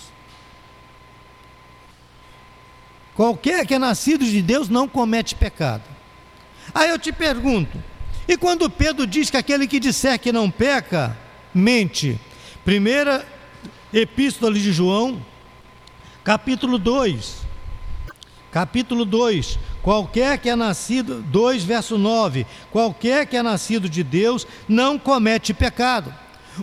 Qualquer 3.16 3.66
que 3.66 3.74
é 3.74 3.80
nascido 3.80 4.24
de 4.24 4.42
Deus 4.42 4.70
não 4.70 4.88
comete 4.88 5.36
pecado. 5.36 5.99
Aí 6.74 6.90
eu 6.90 7.00
te 7.00 7.12
pergunto: 7.12 7.82
e 8.28 8.38
quando 8.38 8.70
Pedro 8.70 9.08
diz 9.08 9.30
que 9.30 9.38
aquele 9.38 9.68
que 9.68 9.80
disser 9.80 10.20
que 10.20 10.32
não 10.32 10.52
peca, 10.52 11.18
mente? 11.54 12.20
Primeira 12.64 13.26
Epístola 13.92 14.54
de 14.54 14.72
João, 14.72 15.26
capítulo 16.24 16.78
2. 16.78 17.38
Capítulo 18.52 19.06
2: 19.06 19.58
Qualquer 19.82 20.38
que 20.38 20.50
é 20.50 20.56
nascido, 20.56 21.22
2 21.24 21.64
verso 21.64 21.98
9: 21.98 22.46
Qualquer 22.72 23.26
que 23.26 23.36
é 23.36 23.42
nascido 23.42 23.90
de 23.90 24.04
Deus 24.04 24.46
não 24.68 25.00
comete 25.00 25.54
pecado. 25.54 26.14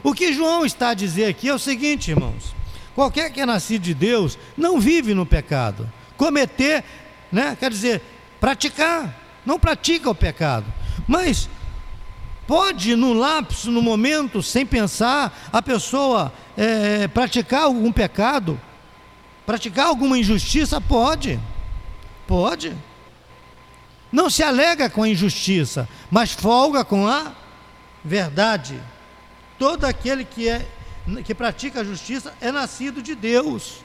O 0.04 0.14
que 0.14 0.32
João 0.32 0.64
está 0.64 0.90
a 0.90 0.94
dizer 0.94 1.26
aqui 1.26 1.48
é 1.48 1.54
o 1.54 1.58
seguinte, 1.58 2.10
irmãos: 2.10 2.54
qualquer 2.94 3.30
que 3.32 3.40
é 3.40 3.46
nascido 3.46 3.82
de 3.82 3.94
Deus 3.94 4.38
não 4.56 4.78
vive 4.78 5.14
no 5.14 5.26
pecado. 5.26 5.90
Cometer, 6.16 6.84
né, 7.30 7.56
quer 7.58 7.70
dizer, 7.70 8.02
praticar, 8.40 9.25
não 9.46 9.58
pratica 9.58 10.10
o 10.10 10.14
pecado. 10.14 10.66
Mas 11.06 11.48
pode, 12.46 12.96
no 12.96 13.12
lapso, 13.12 13.70
no 13.70 13.80
momento, 13.80 14.42
sem 14.42 14.66
pensar, 14.66 15.48
a 15.52 15.62
pessoa 15.62 16.32
é, 16.56 17.06
praticar 17.08 17.62
algum 17.62 17.92
pecado, 17.92 18.60
praticar 19.46 19.86
alguma 19.86 20.18
injustiça? 20.18 20.80
Pode, 20.80 21.40
pode. 22.26 22.76
Não 24.10 24.28
se 24.28 24.42
alega 24.42 24.90
com 24.90 25.04
a 25.04 25.08
injustiça, 25.08 25.88
mas 26.10 26.32
folga 26.32 26.84
com 26.84 27.06
a 27.06 27.32
verdade. 28.04 28.80
Todo 29.58 29.84
aquele 29.84 30.24
que, 30.24 30.48
é, 30.48 30.66
que 31.24 31.34
pratica 31.34 31.80
a 31.80 31.84
justiça 31.84 32.34
é 32.40 32.50
nascido 32.50 33.00
de 33.00 33.14
Deus. 33.14 33.84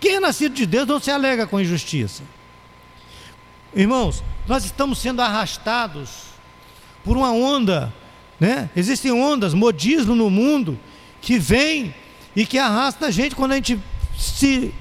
Quem 0.00 0.16
é 0.16 0.20
nascido 0.20 0.54
de 0.54 0.66
Deus 0.66 0.86
não 0.86 0.98
se 0.98 1.10
alega 1.10 1.46
com 1.46 1.56
a 1.56 1.62
injustiça. 1.62 2.22
Irmãos, 3.74 4.22
nós 4.46 4.64
estamos 4.64 4.98
sendo 4.98 5.22
arrastados 5.22 6.32
por 7.04 7.16
uma 7.16 7.32
onda, 7.32 7.92
né? 8.38 8.70
Existem 8.76 9.12
ondas, 9.12 9.54
modismo 9.54 10.14
no 10.14 10.30
mundo 10.30 10.78
que 11.20 11.38
vem 11.38 11.94
e 12.34 12.44
que 12.44 12.58
arrasta 12.58 13.06
a 13.06 13.10
gente 13.10 13.34
quando 13.34 13.52
a 13.52 13.56
gente 13.56 13.80
se 14.16 14.74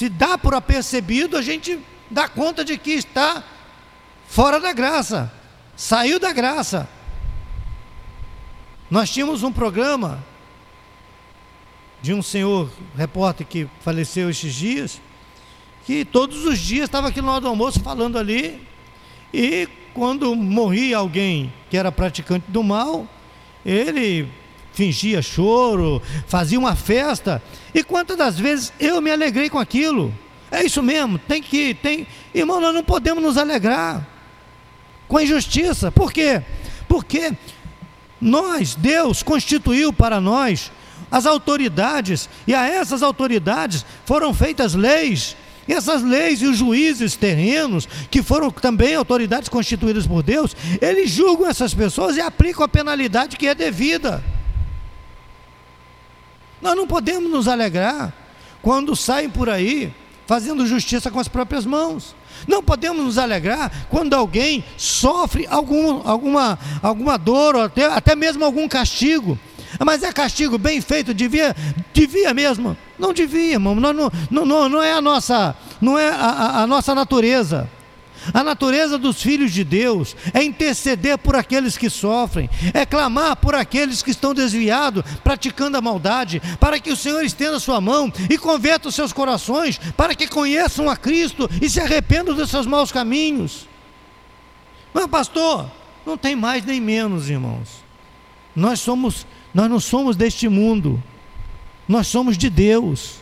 se 0.00 0.08
dá 0.08 0.38
por 0.38 0.54
apercebido, 0.54 1.36
a 1.36 1.42
gente 1.42 1.78
dá 2.10 2.26
conta 2.26 2.64
de 2.64 2.78
que 2.78 2.92
está 2.92 3.44
fora 4.26 4.58
da 4.58 4.72
graça, 4.72 5.30
saiu 5.76 6.18
da 6.18 6.32
graça. 6.32 6.88
Nós 8.90 9.10
tínhamos 9.10 9.42
um 9.42 9.52
programa 9.52 10.24
de 12.00 12.14
um 12.14 12.22
senhor 12.22 12.70
repórter 12.96 13.46
que 13.46 13.68
faleceu 13.82 14.30
estes 14.30 14.54
dias, 14.54 15.02
que 15.90 16.04
todos 16.04 16.44
os 16.44 16.60
dias 16.60 16.84
estava 16.84 17.08
aqui 17.08 17.20
no 17.20 17.26
lado 17.26 17.42
do 17.42 17.48
almoço 17.48 17.80
falando 17.80 18.16
ali, 18.16 18.64
e 19.34 19.68
quando 19.92 20.36
morria 20.36 20.98
alguém 20.98 21.52
que 21.68 21.76
era 21.76 21.90
praticante 21.90 22.44
do 22.46 22.62
mal, 22.62 23.08
ele 23.66 24.28
fingia 24.72 25.20
choro, 25.20 26.00
fazia 26.28 26.60
uma 26.60 26.76
festa, 26.76 27.42
e 27.74 27.82
quantas 27.82 28.16
das 28.16 28.38
vezes 28.38 28.72
eu 28.78 29.00
me 29.00 29.10
alegrei 29.10 29.50
com 29.50 29.58
aquilo? 29.58 30.14
É 30.48 30.64
isso 30.64 30.80
mesmo, 30.80 31.18
tem 31.18 31.42
que, 31.42 31.74
tem. 31.74 32.06
Irmão, 32.32 32.60
nós 32.60 32.72
não 32.72 32.84
podemos 32.84 33.20
nos 33.20 33.36
alegrar 33.36 34.06
com 35.08 35.16
a 35.16 35.24
injustiça. 35.24 35.90
Por 35.90 36.12
quê? 36.12 36.40
Porque 36.86 37.32
nós, 38.20 38.76
Deus, 38.76 39.24
constituiu 39.24 39.92
para 39.92 40.20
nós 40.20 40.70
as 41.10 41.26
autoridades, 41.26 42.28
e 42.46 42.54
a 42.54 42.68
essas 42.68 43.02
autoridades 43.02 43.84
foram 44.04 44.32
feitas 44.32 44.74
leis. 44.74 45.36
E 45.68 45.72
essas 45.72 46.02
leis 46.02 46.42
e 46.42 46.46
os 46.46 46.56
juízes 46.56 47.16
terrenos, 47.16 47.88
que 48.10 48.22
foram 48.22 48.50
também 48.50 48.94
autoridades 48.94 49.48
constituídas 49.48 50.06
por 50.06 50.22
Deus, 50.22 50.56
eles 50.80 51.10
julgam 51.10 51.48
essas 51.48 51.74
pessoas 51.74 52.16
e 52.16 52.20
aplicam 52.20 52.64
a 52.64 52.68
penalidade 52.68 53.36
que 53.36 53.46
é 53.46 53.54
devida. 53.54 54.22
Nós 56.60 56.76
não 56.76 56.86
podemos 56.86 57.30
nos 57.30 57.48
alegrar 57.48 58.12
quando 58.62 58.94
saem 58.94 59.30
por 59.30 59.48
aí 59.48 59.92
fazendo 60.26 60.64
justiça 60.64 61.10
com 61.10 61.18
as 61.18 61.26
próprias 61.26 61.66
mãos. 61.66 62.14
Não 62.46 62.62
podemos 62.62 63.04
nos 63.04 63.18
alegrar 63.18 63.86
quando 63.90 64.14
alguém 64.14 64.64
sofre 64.76 65.44
algum, 65.50 66.06
alguma, 66.08 66.56
alguma 66.80 67.18
dor, 67.18 67.56
ou 67.56 67.62
até, 67.62 67.86
até 67.86 68.14
mesmo 68.14 68.44
algum 68.44 68.68
castigo. 68.68 69.36
Mas 69.84 70.02
é 70.02 70.12
castigo 70.12 70.56
bem 70.56 70.80
feito, 70.80 71.12
devia, 71.12 71.54
devia 71.92 72.32
mesmo. 72.32 72.76
Não 73.00 73.14
devia, 73.14 73.54
irmão. 73.54 73.74
Não, 73.74 73.92
não, 73.92 74.10
não, 74.30 74.68
não 74.68 74.82
é 74.82 74.92
a 74.92 75.00
nossa, 75.00 75.56
não 75.80 75.98
é 75.98 76.10
a, 76.10 76.62
a 76.62 76.66
nossa 76.66 76.94
natureza. 76.94 77.68
A 78.34 78.44
natureza 78.44 78.98
dos 78.98 79.22
filhos 79.22 79.50
de 79.50 79.64
Deus 79.64 80.14
é 80.34 80.44
interceder 80.44 81.16
por 81.16 81.34
aqueles 81.34 81.78
que 81.78 81.88
sofrem, 81.88 82.50
é 82.74 82.84
clamar 82.84 83.34
por 83.36 83.54
aqueles 83.54 84.02
que 84.02 84.10
estão 84.10 84.34
desviados, 84.34 85.02
praticando 85.24 85.78
a 85.78 85.80
maldade, 85.80 86.42
para 86.60 86.78
que 86.78 86.92
o 86.92 86.96
Senhor 86.96 87.24
estenda 87.24 87.56
a 87.56 87.60
sua 87.60 87.80
mão 87.80 88.12
e 88.28 88.36
converta 88.36 88.90
os 88.90 88.94
seus 88.94 89.10
corações, 89.10 89.78
para 89.96 90.14
que 90.14 90.28
conheçam 90.28 90.90
a 90.90 90.96
Cristo 90.98 91.48
e 91.62 91.70
se 91.70 91.80
arrependam 91.80 92.34
dos 92.34 92.50
seus 92.50 92.66
maus 92.66 92.92
caminhos. 92.92 93.66
Mas, 94.92 95.06
pastor, 95.06 95.70
não 96.04 96.18
tem 96.18 96.36
mais 96.36 96.62
nem 96.62 96.78
menos, 96.78 97.30
irmãos. 97.30 97.82
Nós 98.54 98.80
somos, 98.80 99.26
nós 99.54 99.70
não 99.70 99.80
somos 99.80 100.14
deste 100.14 100.46
mundo. 100.46 101.02
Nós 101.90 102.06
somos 102.06 102.38
de 102.38 102.48
Deus. 102.48 103.16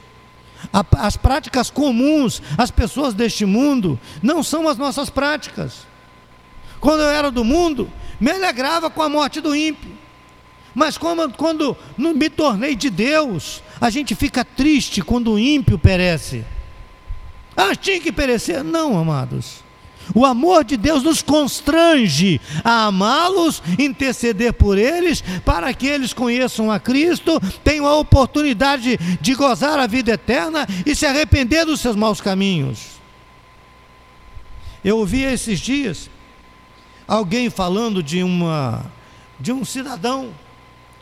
As 0.99 1.17
práticas 1.17 1.71
comuns 1.71 2.43
às 2.59 2.71
pessoas 2.71 3.15
deste 3.15 3.47
mundo 3.47 3.99
não 4.23 4.43
são 4.43 4.69
as 4.69 4.77
nossas 4.77 5.09
práticas. 5.09 5.87
Quando 6.79 7.01
eu 7.01 7.09
era 7.09 7.31
do 7.31 7.43
mundo, 7.43 7.91
me 8.21 8.31
alegrava 8.31 8.91
com 8.91 9.01
a 9.01 9.09
morte 9.09 9.41
do 9.41 9.57
ímpio. 9.57 9.91
Mas 10.75 10.99
como, 10.99 11.33
quando 11.33 11.75
me 11.97 12.29
tornei 12.29 12.77
de 12.77 12.91
Deus, 12.91 13.63
a 13.81 13.89
gente 13.89 14.15
fica 14.15 14.45
triste 14.45 15.01
quando 15.01 15.33
o 15.33 15.39
ímpio 15.39 15.79
perece. 15.79 16.45
Ah, 17.57 17.75
tinha 17.75 17.99
que 17.99 18.13
perecer? 18.13 18.63
Não, 18.63 18.99
amados. 18.99 19.65
O 20.15 20.25
amor 20.25 20.65
de 20.65 20.77
Deus 20.77 21.03
nos 21.03 21.23
constrange 21.23 22.41
a 22.65 22.87
amá-los, 22.87 23.63
interceder 23.79 24.53
por 24.53 24.79
eles, 24.79 25.23
para 25.45 25.73
que 25.75 25.87
eles 25.87 26.13
conheçam 26.13 26.71
a 26.71 26.81
Cristo, 26.81 27.41
tenham 27.63 27.87
a 27.87 27.97
oportunidade 27.97 28.99
de 29.21 29.35
gozar 29.35 29.79
a 29.79 29.87
vida 29.87 30.13
eterna 30.13 30.67
e 30.87 30.95
se 30.95 31.07
arrepender 31.07 31.65
dos 31.65 31.81
seus 31.81 31.97
maus 31.97 32.21
caminhos. 32.21 32.99
Eu 34.85 34.99
ouvi 34.99 35.23
esses 35.23 35.61
dias 35.61 36.11
alguém 37.07 37.51
falando 37.51 38.03
de 38.03 38.23
uma 38.23 38.85
de 39.41 39.53
um 39.53 39.65
cidadão 39.65 40.33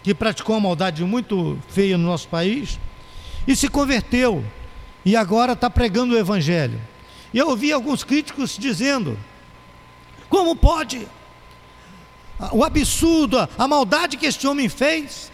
que 0.02 0.14
praticou 0.14 0.56
uma 0.56 0.68
maldade 0.68 1.02
muito 1.04 1.58
feia 1.68 1.96
no 1.96 2.04
nosso 2.04 2.28
país 2.28 2.78
e 3.46 3.56
se 3.56 3.68
converteu 3.68 4.44
e 5.04 5.16
agora 5.16 5.52
está 5.52 5.70
pregando 5.70 6.14
o 6.14 6.18
evangelho. 6.18 6.80
E 7.36 7.38
eu 7.38 7.50
ouvi 7.50 7.70
alguns 7.70 8.02
críticos 8.02 8.56
dizendo: 8.58 9.18
como 10.30 10.56
pode? 10.56 11.06
O 12.50 12.64
absurdo, 12.64 13.36
a 13.58 13.68
maldade 13.68 14.16
que 14.16 14.24
este 14.24 14.46
homem 14.46 14.70
fez, 14.70 15.30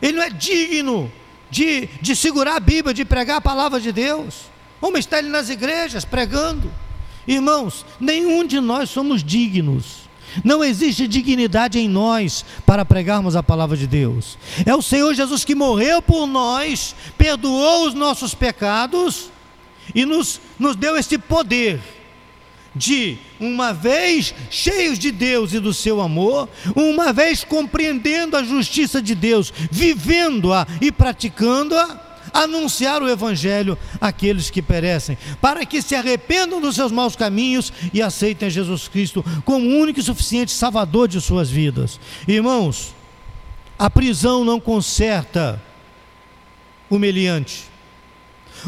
ele 0.00 0.16
não 0.16 0.24
é 0.24 0.30
digno 0.30 1.12
de, 1.50 1.90
de 2.00 2.16
segurar 2.16 2.56
a 2.56 2.60
Bíblia, 2.60 2.94
de 2.94 3.04
pregar 3.04 3.36
a 3.36 3.40
palavra 3.42 3.78
de 3.78 3.92
Deus. 3.92 4.50
Como 4.80 4.96
está 4.96 5.18
ele 5.18 5.28
nas 5.28 5.50
igrejas 5.50 6.06
pregando? 6.06 6.72
Irmãos, 7.28 7.84
nenhum 8.00 8.46
de 8.46 8.58
nós 8.58 8.88
somos 8.88 9.22
dignos. 9.22 10.08
Não 10.42 10.64
existe 10.64 11.06
dignidade 11.06 11.78
em 11.78 11.86
nós 11.86 12.46
para 12.64 12.82
pregarmos 12.82 13.36
a 13.36 13.42
palavra 13.42 13.76
de 13.76 13.86
Deus. 13.86 14.38
É 14.64 14.74
o 14.74 14.80
Senhor 14.80 15.12
Jesus 15.12 15.44
que 15.44 15.54
morreu 15.54 16.00
por 16.00 16.26
nós, 16.26 16.96
perdoou 17.18 17.86
os 17.86 17.92
nossos 17.92 18.34
pecados 18.34 19.30
e 19.94 20.04
nos, 20.04 20.40
nos 20.58 20.76
deu 20.76 20.96
esse 20.96 21.18
poder 21.18 21.80
de, 22.74 23.18
uma 23.38 23.72
vez 23.72 24.34
cheios 24.50 24.98
de 24.98 25.10
Deus 25.10 25.52
e 25.52 25.60
do 25.60 25.74
seu 25.74 26.00
amor, 26.00 26.48
uma 26.74 27.12
vez 27.12 27.44
compreendendo 27.44 28.36
a 28.36 28.42
justiça 28.42 29.02
de 29.02 29.14
Deus, 29.14 29.52
vivendo-a 29.70 30.66
e 30.80 30.90
praticando-a, 30.90 32.12
anunciar 32.32 33.02
o 33.02 33.08
Evangelho 33.08 33.76
àqueles 34.00 34.48
que 34.48 34.62
perecem, 34.62 35.18
para 35.40 35.66
que 35.66 35.82
se 35.82 35.94
arrependam 35.94 36.60
dos 36.60 36.74
seus 36.74 36.90
maus 36.90 37.14
caminhos 37.14 37.70
e 37.92 38.00
aceitem 38.00 38.48
Jesus 38.48 38.88
Cristo 38.88 39.22
como 39.44 39.66
único 39.66 40.00
e 40.00 40.02
suficiente 40.02 40.50
Salvador 40.50 41.08
de 41.08 41.20
suas 41.20 41.50
vidas. 41.50 42.00
Irmãos, 42.26 42.94
a 43.78 43.90
prisão 43.90 44.44
não 44.44 44.58
conserta 44.58 45.62
o 46.88 46.98
meliante. 46.98 47.71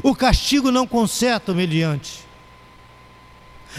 O 0.02 0.14
castigo 0.14 0.70
não 0.70 0.86
conserta 0.86 1.52
o 1.52 1.54
humilhante. 1.54 2.24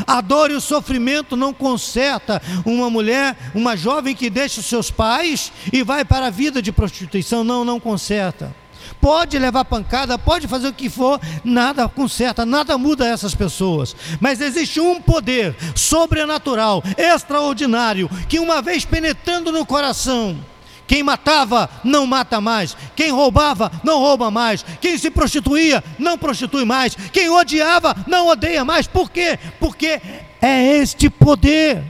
A 0.05 0.19
dor 0.19 0.51
e 0.51 0.55
o 0.55 0.61
sofrimento 0.61 1.37
não 1.37 1.53
conserta 1.53 2.41
uma 2.65 2.89
mulher, 2.89 3.37
uma 3.53 3.77
jovem 3.77 4.15
que 4.15 4.29
deixa 4.29 4.59
os 4.59 4.65
seus 4.65 4.91
pais 4.91 5.51
e 5.71 5.83
vai 5.83 6.03
para 6.03 6.27
a 6.27 6.31
vida 6.31 6.61
de 6.61 6.71
prostituição. 6.71 7.43
Não, 7.43 7.63
não 7.63 7.79
conserta. 7.79 8.53
Pode 8.99 9.37
levar 9.39 9.65
pancada, 9.65 10.17
pode 10.17 10.47
fazer 10.47 10.67
o 10.67 10.73
que 10.73 10.89
for, 10.89 11.19
nada 11.43 11.87
conserta, 11.87 12.45
nada 12.45 12.77
muda 12.77 13.07
essas 13.07 13.33
pessoas. 13.33 13.95
Mas 14.19 14.41
existe 14.41 14.79
um 14.79 15.01
poder 15.01 15.55
sobrenatural, 15.75 16.83
extraordinário, 16.97 18.09
que 18.27 18.39
uma 18.39 18.61
vez 18.61 18.85
penetrando 18.85 19.51
no 19.51 19.65
coração, 19.65 20.37
quem 20.87 21.01
matava, 21.03 21.69
não 21.83 22.05
mata 22.05 22.39
mais. 22.39 22.75
Quem 22.95 23.11
roubava, 23.11 23.71
não 23.83 23.99
rouba 23.99 24.29
mais. 24.29 24.63
Quem 24.79 24.97
se 24.97 25.09
prostituía, 25.09 25.83
não 25.97 26.17
prostitui 26.17 26.65
mais. 26.65 26.95
Quem 27.11 27.29
odiava, 27.29 27.95
não 28.07 28.27
odeia 28.27 28.63
mais. 28.63 28.87
Por 28.87 29.09
quê? 29.09 29.39
Porque 29.59 30.01
é 30.41 30.77
este 30.77 31.09
poder. 31.09 31.83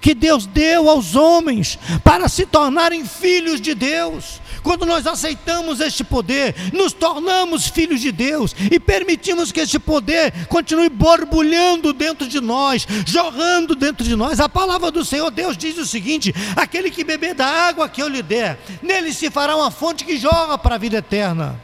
que 0.00 0.14
Deus 0.14 0.46
deu 0.46 0.88
aos 0.88 1.14
homens 1.14 1.78
para 2.02 2.26
se 2.26 2.46
tornarem 2.46 3.04
filhos 3.04 3.60
de 3.60 3.74
Deus. 3.74 4.40
Quando 4.62 4.86
nós 4.86 5.06
aceitamos 5.06 5.80
este 5.80 6.04
poder, 6.04 6.54
nos 6.72 6.92
tornamos 6.92 7.66
filhos 7.66 8.00
de 8.00 8.12
Deus 8.12 8.54
e 8.70 8.78
permitimos 8.78 9.52
que 9.52 9.60
este 9.60 9.78
poder 9.78 10.46
continue 10.46 10.88
borbulhando 10.88 11.92
dentro 11.92 12.26
de 12.26 12.40
nós, 12.40 12.86
jorrando 13.06 13.74
dentro 13.74 14.04
de 14.04 14.14
nós. 14.16 14.40
A 14.40 14.48
palavra 14.48 14.90
do 14.90 15.04
Senhor 15.04 15.30
Deus 15.30 15.56
diz 15.56 15.78
o 15.78 15.86
seguinte: 15.86 16.34
aquele 16.56 16.90
que 16.90 17.04
beber 17.04 17.34
da 17.34 17.46
água 17.46 17.88
que 17.88 18.02
eu 18.02 18.08
lhe 18.08 18.22
der, 18.22 18.58
nele 18.82 19.12
se 19.12 19.30
fará 19.30 19.56
uma 19.56 19.70
fonte 19.70 20.04
que 20.04 20.18
jorra 20.18 20.58
para 20.58 20.74
a 20.74 20.78
vida 20.78 20.98
eterna. 20.98 21.60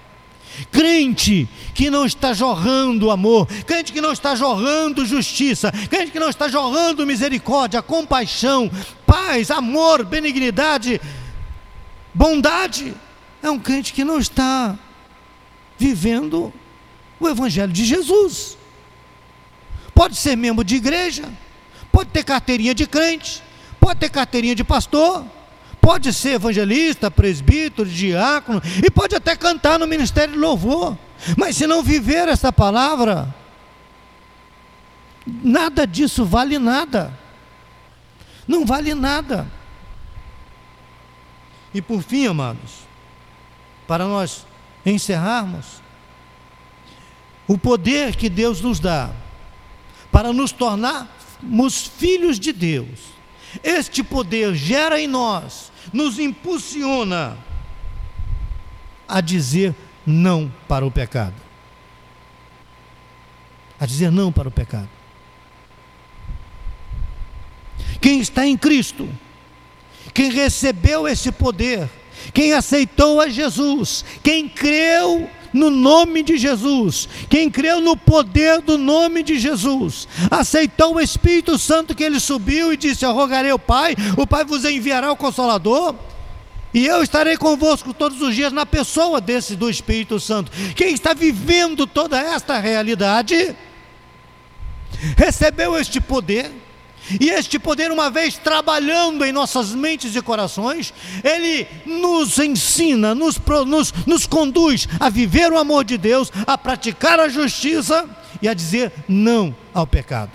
Crente 0.70 1.46
que 1.74 1.90
não 1.90 2.06
está 2.06 2.32
jorrando 2.32 3.11
amor, 3.11 3.46
crente 3.66 3.92
que 3.92 4.00
não 4.00 4.12
está 4.12 4.35
jorrando 4.35 5.04
justiça, 5.04 5.70
crente 5.90 6.11
que 6.12 6.18
não 6.18 6.30
está 6.30 6.48
jorrando 6.48 7.06
misericórdia, 7.06 7.82
compaixão, 7.82 8.70
paz, 9.06 9.50
amor, 9.50 10.04
benignidade, 10.04 11.00
bondade, 12.16 12.94
é 13.42 13.50
um 13.50 13.59
crente 13.59 13.92
que 13.92 14.02
não 14.02 14.18
está 14.18 14.74
vivendo 15.79 16.50
o 17.20 17.29
Evangelho 17.29 17.72
de 17.72 17.85
Jesus. 17.85 18.57
Pode 19.94 20.16
ser 20.16 20.35
membro 20.35 20.64
de 20.64 20.76
igreja, 20.76 21.29
pode 21.92 22.09
ter 22.11 22.24
carteirinha 22.24 22.74
de 22.74 22.87
crente, 22.87 23.42
pode 23.79 24.00
ter 24.00 24.09
carteirinha 24.09 24.55
de 24.55 24.64
pastor, 24.64 25.26
pode 25.81 26.12
ser 26.12 26.31
evangelista, 26.31 27.11
presbítero, 27.11 27.88
diácono, 27.88 28.62
e 28.85 28.90
pode 28.90 29.14
até 29.14 29.37
cantar 29.37 29.79
no 29.79 29.87
ministério 29.87 30.33
de 30.33 30.38
louvor, 30.38 30.96
mas 31.37 31.57
se 31.57 31.66
não 31.66 31.83
viver 31.83 32.29
essa 32.29 32.52
palavra, 32.52 33.35
nada 35.26 35.87
disso 35.87 36.24
vale 36.24 36.59
nada. 36.59 37.12
Não 38.48 38.64
vale 38.64 38.94
nada. 38.94 39.46
E 41.77 41.83
por 41.83 42.03
fim, 42.03 42.27
amados, 42.27 42.87
para 43.87 44.07
nós 44.07 44.47
encerrarmos, 44.87 45.83
o 47.47 47.59
poder 47.59 48.17
que 48.17 48.31
Deus 48.31 48.62
nos 48.62 48.81
dá 48.81 49.11
para 50.11 50.33
nos 50.33 50.53
tornarmos 50.53 51.87
filhos 51.87 52.41
de 52.41 52.51
Deus, 52.51 52.99
este 53.62 54.03
poder 54.03 54.55
gera 54.55 54.99
em 54.99 55.07
nós 55.07 55.71
nos 55.93 56.19
impulsiona 56.19 57.37
a 59.07 59.21
dizer 59.21 59.75
não 60.07 60.51
para 60.67 60.87
o 60.87 60.91
pecado. 60.91 61.37
A 63.79 63.85
dizer 63.85 64.11
não 64.11 64.33
para 64.33 64.49
o 64.49 64.51
pecado. 64.51 64.89
Quem 68.01 68.19
está 68.19 68.47
em 68.47 68.57
Cristo, 68.57 69.07
quem 70.16 70.31
recebeu 70.31 71.07
esse 71.07 71.31
poder, 71.31 71.90
quem 72.33 72.55
aceitou 72.55 73.20
a 73.20 73.29
Jesus, 73.29 74.02
quem 74.22 74.48
creu 74.48 75.29
no 75.52 75.68
nome 75.68 76.22
de 76.22 76.38
Jesus, 76.38 77.07
quem 77.29 77.50
creu 77.50 77.83
no 77.83 77.94
poder 77.94 78.62
do 78.62 78.79
nome 78.79 79.22
de 79.22 79.38
Jesus, 79.38 80.09
aceitou 80.31 80.94
o 80.94 81.00
Espírito 81.00 81.59
Santo 81.59 81.94
que 81.94 82.02
ele 82.02 82.18
subiu 82.18 82.72
e 82.72 82.79
disse: 82.79 83.05
Eu 83.05 83.12
rogarei 83.12 83.50
ao 83.50 83.59
Pai, 83.59 83.94
o 84.16 84.26
Pai 84.26 84.42
vos 84.42 84.64
enviará 84.64 85.12
o 85.12 85.16
Consolador. 85.16 85.94
E 86.72 86.87
eu 86.87 87.02
estarei 87.02 87.37
convosco 87.37 87.92
todos 87.92 88.22
os 88.22 88.35
dias 88.35 88.55
na 88.55 88.64
pessoa 88.64 89.20
desse 89.20 89.55
do 89.55 89.68
Espírito 89.68 90.18
Santo. 90.18 90.50
Quem 90.74 90.94
está 90.94 91.12
vivendo 91.12 91.87
toda 91.87 92.18
esta 92.18 92.59
realidade 92.59 93.55
recebeu 95.14 95.76
este 95.76 96.00
poder 96.00 96.50
e 97.21 97.31
este 97.31 97.59
poder, 97.59 97.90
uma 97.92 98.11
vez 98.11 98.37
trabalhando 98.37 99.25
em 99.25 99.33
nossas 99.33 99.73
mentes 99.73 100.16
e 100.16 100.23
corações, 100.23 100.92
ele 101.23 101.66
nos 101.87 102.38
ensina, 102.38 103.14
nos, 103.14 103.40
nos, 103.66 103.92
nos 104.07 104.27
conduz 104.27 104.88
a 104.99 105.09
viver 105.09 105.53
o 105.53 105.59
amor 105.59 105.85
de 105.85 105.97
Deus, 105.97 106.33
a 106.47 106.59
praticar 106.59 107.21
a 107.21 107.29
justiça 107.29 108.09
e 108.42 108.49
a 108.49 108.55
dizer 108.55 108.92
não 109.09 109.55
ao 109.73 109.87
pecado. 109.87 110.33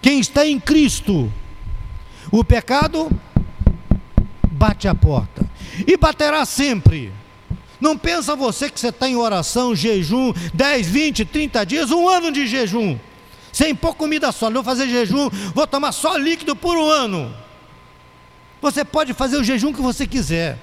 Quem 0.00 0.20
está 0.20 0.46
em 0.46 0.58
Cristo, 0.58 1.32
o 2.30 2.44
pecado 2.44 3.10
bate 4.50 4.86
a 4.86 4.94
porta 4.94 5.44
e 5.86 5.96
baterá 5.96 6.44
sempre. 6.44 7.12
Não 7.80 7.98
pensa 7.98 8.36
você 8.36 8.70
que 8.70 8.78
você 8.78 8.88
está 8.88 9.08
em 9.08 9.16
oração, 9.16 9.74
jejum, 9.74 10.32
10, 10.54 10.86
20, 10.86 11.24
30 11.24 11.66
dias, 11.66 11.90
um 11.90 12.08
ano 12.08 12.30
de 12.30 12.46
jejum 12.46 12.96
sem 13.52 13.74
pôr 13.74 13.94
comida 13.94 14.32
só, 14.32 14.50
vou 14.50 14.64
fazer 14.64 14.88
jejum, 14.88 15.28
vou 15.54 15.66
tomar 15.66 15.92
só 15.92 16.16
líquido 16.16 16.56
por 16.56 16.76
um 16.76 16.88
ano. 16.88 17.32
Você 18.62 18.84
pode 18.84 19.12
fazer 19.12 19.36
o 19.36 19.44
jejum 19.44 19.72
que 19.72 19.82
você 19.82 20.06
quiser. 20.06 20.58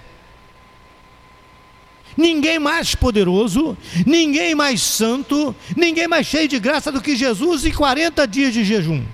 Ninguém 2.17 2.57
mais 2.57 2.95
poderoso, 2.95 3.77
ninguém 4.05 4.55
mais 4.55 4.81
santo, 4.81 5.55
ninguém 5.77 6.07
mais 6.07 6.25
cheio 6.25 6.47
de 6.47 6.59
graça 6.59 6.91
do 6.91 7.01
que 7.01 7.15
Jesus 7.15 7.65
em 7.65 7.71
40 7.71 8.27
dias 8.27 8.53
de 8.53 8.63
jejum. 8.65 9.05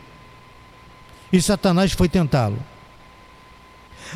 E 1.32 1.42
Satanás 1.42 1.92
foi 1.92 2.08
tentá-lo. 2.08 2.58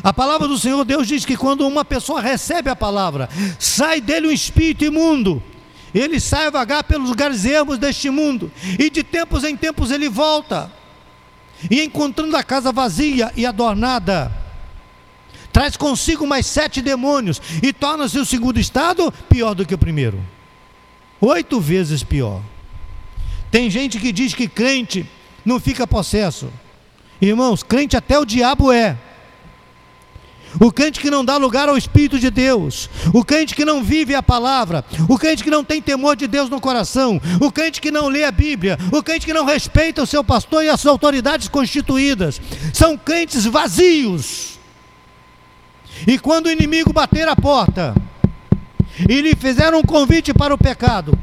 A 0.02 0.12
palavra 0.12 0.48
do 0.48 0.58
Senhor 0.58 0.84
Deus 0.84 1.06
diz 1.06 1.24
que 1.24 1.36
quando 1.36 1.66
uma 1.66 1.84
pessoa 1.84 2.20
recebe 2.20 2.70
a 2.70 2.76
palavra, 2.76 3.28
sai 3.58 4.00
dele 4.00 4.28
um 4.28 4.32
espírito 4.32 4.84
imundo, 4.84 5.42
ele 5.98 6.20
sai 6.20 6.50
vagar 6.50 6.84
pelos 6.84 7.08
lugares 7.08 7.44
ermos 7.44 7.78
deste 7.78 8.10
mundo, 8.10 8.50
e 8.78 8.90
de 8.90 9.02
tempos 9.02 9.44
em 9.44 9.56
tempos 9.56 9.90
ele 9.90 10.08
volta, 10.08 10.70
e 11.70 11.82
encontrando 11.82 12.36
a 12.36 12.42
casa 12.42 12.72
vazia 12.72 13.32
e 13.36 13.44
adornada, 13.44 14.32
traz 15.52 15.76
consigo 15.76 16.26
mais 16.26 16.46
sete 16.46 16.80
demônios, 16.80 17.40
e 17.62 17.72
torna-se 17.72 18.18
o 18.18 18.24
segundo 18.24 18.58
estado 18.58 19.12
pior 19.28 19.54
do 19.54 19.66
que 19.66 19.74
o 19.74 19.78
primeiro 19.78 20.20
oito 21.20 21.60
vezes 21.60 22.02
pior. 22.02 22.40
Tem 23.50 23.68
gente 23.68 23.98
que 23.98 24.12
diz 24.12 24.32
que 24.32 24.48
crente 24.48 25.06
não 25.44 25.60
fica 25.60 25.86
possesso. 25.86 26.50
Irmãos, 27.20 27.62
crente 27.62 27.96
até 27.96 28.18
o 28.18 28.24
diabo 28.24 28.72
é. 28.72 28.96
O 30.58 30.72
crente 30.72 30.98
que 30.98 31.10
não 31.10 31.24
dá 31.24 31.36
lugar 31.36 31.68
ao 31.68 31.76
Espírito 31.76 32.18
de 32.18 32.30
Deus, 32.30 32.90
o 33.14 33.24
crente 33.24 33.54
que 33.54 33.64
não 33.64 33.82
vive 33.82 34.14
a 34.14 34.22
palavra, 34.22 34.84
o 35.08 35.16
crente 35.16 35.44
que 35.44 35.50
não 35.50 35.62
tem 35.62 35.80
temor 35.80 36.16
de 36.16 36.26
Deus 36.26 36.50
no 36.50 36.60
coração, 36.60 37.20
o 37.40 37.52
crente 37.52 37.80
que 37.80 37.90
não 37.90 38.08
lê 38.08 38.24
a 38.24 38.32
Bíblia, 38.32 38.76
o 38.92 39.02
crente 39.02 39.26
que 39.26 39.32
não 39.32 39.44
respeita 39.44 40.02
o 40.02 40.06
seu 40.06 40.24
pastor 40.24 40.64
e 40.64 40.68
as 40.68 40.84
autoridades 40.86 41.46
constituídas, 41.46 42.40
são 42.72 42.96
crentes 42.96 43.44
vazios. 43.44 44.58
E 46.06 46.18
quando 46.18 46.46
o 46.46 46.50
inimigo 46.50 46.92
bater 46.92 47.28
a 47.28 47.36
porta 47.36 47.94
e 49.08 49.20
lhe 49.20 49.36
fizer 49.36 49.72
um 49.74 49.82
convite 49.82 50.32
para 50.34 50.54
o 50.54 50.58
pecado, 50.58 51.16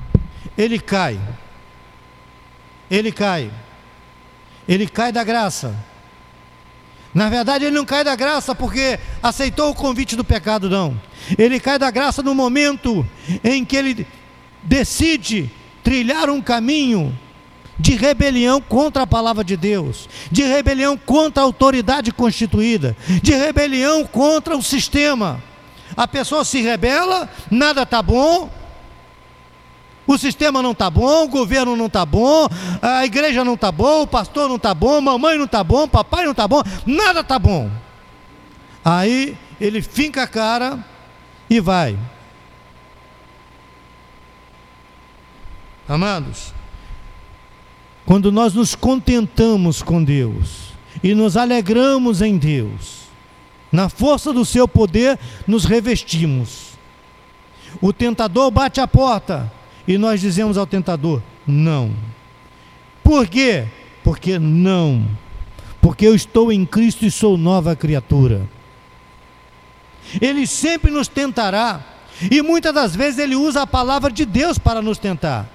ele 0.57 0.79
cai. 0.79 1.19
Ele 2.89 3.11
cai. 3.11 3.51
Ele 4.67 4.87
cai 4.87 5.11
da 5.11 5.23
graça 5.23 5.75
na 7.17 7.29
verdade, 7.29 7.65
ele 7.65 7.75
não 7.75 7.83
cai 7.83 8.03
da 8.03 8.15
graça 8.15 8.53
porque 8.53 8.99
aceitou 9.23 9.71
o 9.71 9.73
convite 9.73 10.15
do 10.15 10.23
pecado, 10.23 10.69
não. 10.69 11.01
Ele 11.35 11.59
cai 11.59 11.79
da 11.79 11.89
graça 11.89 12.21
no 12.21 12.35
momento 12.35 13.03
em 13.43 13.65
que 13.65 13.75
ele 13.75 14.05
decide 14.61 15.51
trilhar 15.83 16.29
um 16.29 16.39
caminho 16.39 17.17
de 17.79 17.95
rebelião 17.95 18.61
contra 18.61 19.01
a 19.01 19.07
palavra 19.07 19.43
de 19.43 19.57
Deus, 19.57 20.07
de 20.31 20.43
rebelião 20.43 20.95
contra 20.95 21.41
a 21.41 21.45
autoridade 21.45 22.11
constituída, 22.11 22.95
de 23.23 23.33
rebelião 23.33 24.05
contra 24.05 24.55
o 24.55 24.61
sistema. 24.61 25.41
A 25.95 26.07
pessoa 26.07 26.45
se 26.45 26.61
rebela, 26.61 27.27
nada 27.49 27.81
está 27.81 27.99
bom, 27.99 28.47
o 30.07 30.17
sistema 30.17 30.61
não 30.61 30.71
está 30.71 30.89
bom, 30.89 31.25
o 31.25 31.27
governo 31.27 31.75
não 31.75 31.87
está 31.87 32.05
bom, 32.05 32.47
a 32.81 33.05
igreja 33.05 33.43
não 33.43 33.55
está 33.55 33.71
bom, 33.71 34.03
o 34.03 34.07
pastor 34.07 34.47
não 34.47 34.55
está 34.55 34.73
bom, 34.73 35.01
mamãe 35.01 35.37
não 35.37 35.45
está 35.45 35.63
bom, 35.63 35.87
papai 35.87 36.23
não 36.23 36.31
está 36.31 36.47
bom, 36.47 36.63
nada 36.85 37.19
está 37.19 37.37
bom. 37.37 37.69
Aí 38.83 39.37
ele 39.59 39.81
finca 39.81 40.23
a 40.23 40.27
cara 40.27 40.83
e 41.49 41.59
vai. 41.59 41.97
Amados, 45.89 46.53
quando 48.05 48.31
nós 48.31 48.53
nos 48.53 48.75
contentamos 48.75 49.81
com 49.81 50.01
Deus 50.01 50.69
e 51.03 51.13
nos 51.13 51.35
alegramos 51.35 52.21
em 52.21 52.37
Deus, 52.37 53.07
na 53.71 53.89
força 53.89 54.31
do 54.31 54.45
seu 54.45 54.67
poder 54.67 55.19
nos 55.45 55.65
revestimos. 55.65 56.67
O 57.81 57.91
tentador 57.91 58.49
bate 58.49 58.79
a 58.79 58.87
porta, 58.87 59.51
e 59.87 59.97
nós 59.97 60.19
dizemos 60.19 60.57
ao 60.57 60.67
tentador: 60.67 61.21
não. 61.45 61.91
Por 63.03 63.27
quê? 63.27 63.65
Porque 64.03 64.37
não. 64.37 65.07
Porque 65.81 66.05
eu 66.05 66.13
estou 66.13 66.51
em 66.51 66.65
Cristo 66.65 67.05
e 67.05 67.11
sou 67.11 67.37
nova 67.37 67.75
criatura. 67.75 68.47
Ele 70.21 70.45
sempre 70.45 70.91
nos 70.91 71.07
tentará, 71.07 71.81
e 72.29 72.41
muitas 72.41 72.73
das 72.73 72.95
vezes 72.95 73.19
ele 73.19 73.35
usa 73.35 73.61
a 73.61 73.67
palavra 73.67 74.11
de 74.11 74.25
Deus 74.25 74.57
para 74.57 74.81
nos 74.81 74.97
tentar. 74.97 75.49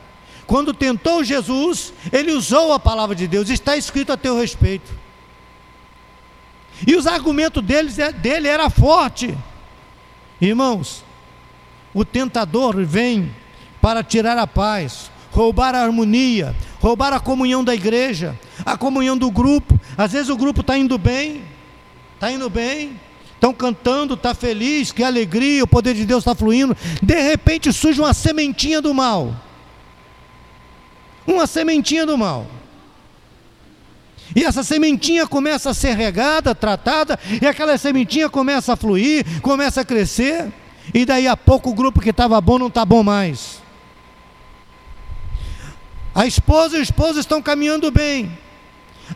quando 0.46 0.74
tentou 0.74 1.24
Jesus, 1.24 1.94
ele 2.12 2.32
usou 2.32 2.72
a 2.72 2.78
palavra 2.78 3.14
de 3.14 3.26
Deus, 3.26 3.48
está 3.48 3.76
escrito 3.76 4.12
a 4.12 4.16
teu 4.16 4.38
respeito. 4.38 4.92
E 6.86 6.94
os 6.94 7.06
argumentos 7.06 7.62
deles, 7.62 7.98
é, 7.98 8.12
dele 8.12 8.48
era 8.48 8.68
forte. 8.68 9.36
Irmãos, 10.40 11.04
o 11.94 12.04
tentador 12.04 12.84
vem 12.84 13.30
para 13.82 14.04
tirar 14.04 14.38
a 14.38 14.46
paz, 14.46 15.10
roubar 15.32 15.74
a 15.74 15.82
harmonia, 15.82 16.54
roubar 16.80 17.12
a 17.12 17.18
comunhão 17.18 17.64
da 17.64 17.74
igreja, 17.74 18.38
a 18.64 18.76
comunhão 18.76 19.18
do 19.18 19.28
grupo. 19.28 19.78
Às 19.98 20.12
vezes 20.12 20.28
o 20.28 20.36
grupo 20.36 20.60
está 20.60 20.78
indo 20.78 20.96
bem, 20.96 21.42
está 22.14 22.30
indo 22.30 22.48
bem, 22.48 22.98
estão 23.34 23.52
cantando, 23.52 24.14
está 24.14 24.34
feliz, 24.34 24.92
que 24.92 25.02
alegria, 25.02 25.64
o 25.64 25.66
poder 25.66 25.94
de 25.94 26.04
Deus 26.04 26.20
está 26.20 26.32
fluindo. 26.32 26.76
De 27.02 27.20
repente 27.20 27.72
surge 27.72 28.00
uma 28.00 28.14
sementinha 28.14 28.80
do 28.80 28.94
mal. 28.94 29.34
Uma 31.26 31.48
sementinha 31.48 32.06
do 32.06 32.16
mal. 32.16 32.46
E 34.34 34.44
essa 34.44 34.62
sementinha 34.62 35.26
começa 35.26 35.70
a 35.70 35.74
ser 35.74 35.96
regada, 35.96 36.54
tratada, 36.54 37.18
e 37.40 37.46
aquela 37.46 37.76
sementinha 37.76 38.30
começa 38.30 38.72
a 38.72 38.76
fluir, 38.76 39.40
começa 39.40 39.80
a 39.80 39.84
crescer, 39.84 40.50
e 40.94 41.04
daí 41.04 41.26
a 41.26 41.36
pouco 41.36 41.70
o 41.70 41.74
grupo 41.74 42.00
que 42.00 42.10
estava 42.10 42.40
bom 42.40 42.58
não 42.58 42.68
está 42.68 42.84
bom 42.84 43.02
mais. 43.02 43.61
A 46.14 46.26
esposa 46.26 46.76
e 46.76 46.80
o 46.80 46.82
esposo 46.82 47.18
estão 47.18 47.40
caminhando 47.40 47.90
bem. 47.90 48.30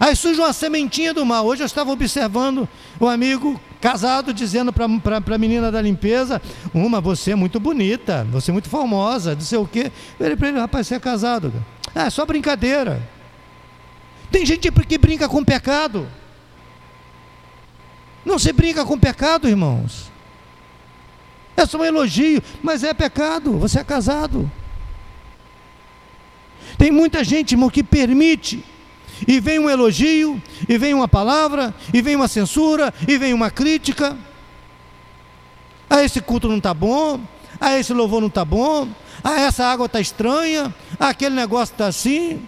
Aí 0.00 0.14
surge 0.16 0.40
uma 0.40 0.52
sementinha 0.52 1.12
do 1.14 1.24
mal. 1.24 1.46
Hoje 1.46 1.62
eu 1.62 1.66
estava 1.66 1.90
observando 1.90 2.68
um 3.00 3.06
amigo 3.06 3.60
casado 3.80 4.32
dizendo 4.32 4.72
para 4.72 4.86
a 4.86 5.38
menina 5.38 5.70
da 5.70 5.80
limpeza: 5.80 6.40
Uma, 6.74 7.00
você 7.00 7.32
é 7.32 7.34
muito 7.34 7.60
bonita, 7.60 8.26
você 8.30 8.50
é 8.50 8.52
muito 8.52 8.68
formosa, 8.68 9.34
não 9.34 9.40
sei 9.40 9.58
o 9.58 9.66
quê. 9.66 9.90
Falei 10.18 10.36
para 10.36 10.48
ele: 10.48 10.58
Rapaz, 10.58 10.86
você 10.86 10.94
é 10.96 11.00
casado. 11.00 11.52
Ah, 11.94 12.06
é 12.06 12.10
só 12.10 12.26
brincadeira. 12.26 13.02
Tem 14.30 14.44
gente 14.44 14.70
que 14.70 14.98
brinca 14.98 15.28
com 15.28 15.44
pecado. 15.44 16.06
Não 18.24 18.38
se 18.38 18.52
brinca 18.52 18.84
com 18.84 18.98
pecado, 18.98 19.48
irmãos. 19.48 20.10
É 21.56 21.64
só 21.64 21.78
um 21.78 21.84
elogio, 21.84 22.42
mas 22.62 22.82
é 22.82 22.92
pecado. 22.92 23.56
Você 23.58 23.78
é 23.78 23.84
casado. 23.84 24.50
Tem 26.78 26.90
muita 26.90 27.24
gente, 27.24 27.52
irmão, 27.52 27.70
que 27.70 27.82
permite. 27.82 28.64
E 29.26 29.40
vem 29.40 29.58
um 29.58 29.70
elogio, 29.70 30.40
e 30.68 30.76
vem 30.76 30.92
uma 30.92 31.08
palavra, 31.08 31.74
e 31.92 32.02
vem 32.02 32.16
uma 32.16 32.28
censura, 32.28 32.92
e 33.08 33.16
vem 33.16 33.32
uma 33.32 33.50
crítica. 33.50 34.16
Ah, 35.88 36.02
esse 36.02 36.20
culto 36.20 36.48
não 36.48 36.58
está 36.58 36.74
bom. 36.74 37.20
Ah, 37.60 37.78
esse 37.78 37.92
louvor 37.92 38.20
não 38.20 38.28
está 38.28 38.44
bom. 38.44 38.88
Ah, 39.24 39.40
essa 39.40 39.64
água 39.64 39.86
está 39.86 40.00
estranha. 40.00 40.74
Ah, 41.00 41.08
aquele 41.08 41.34
negócio 41.34 41.72
está 41.72 41.86
assim. 41.86 42.42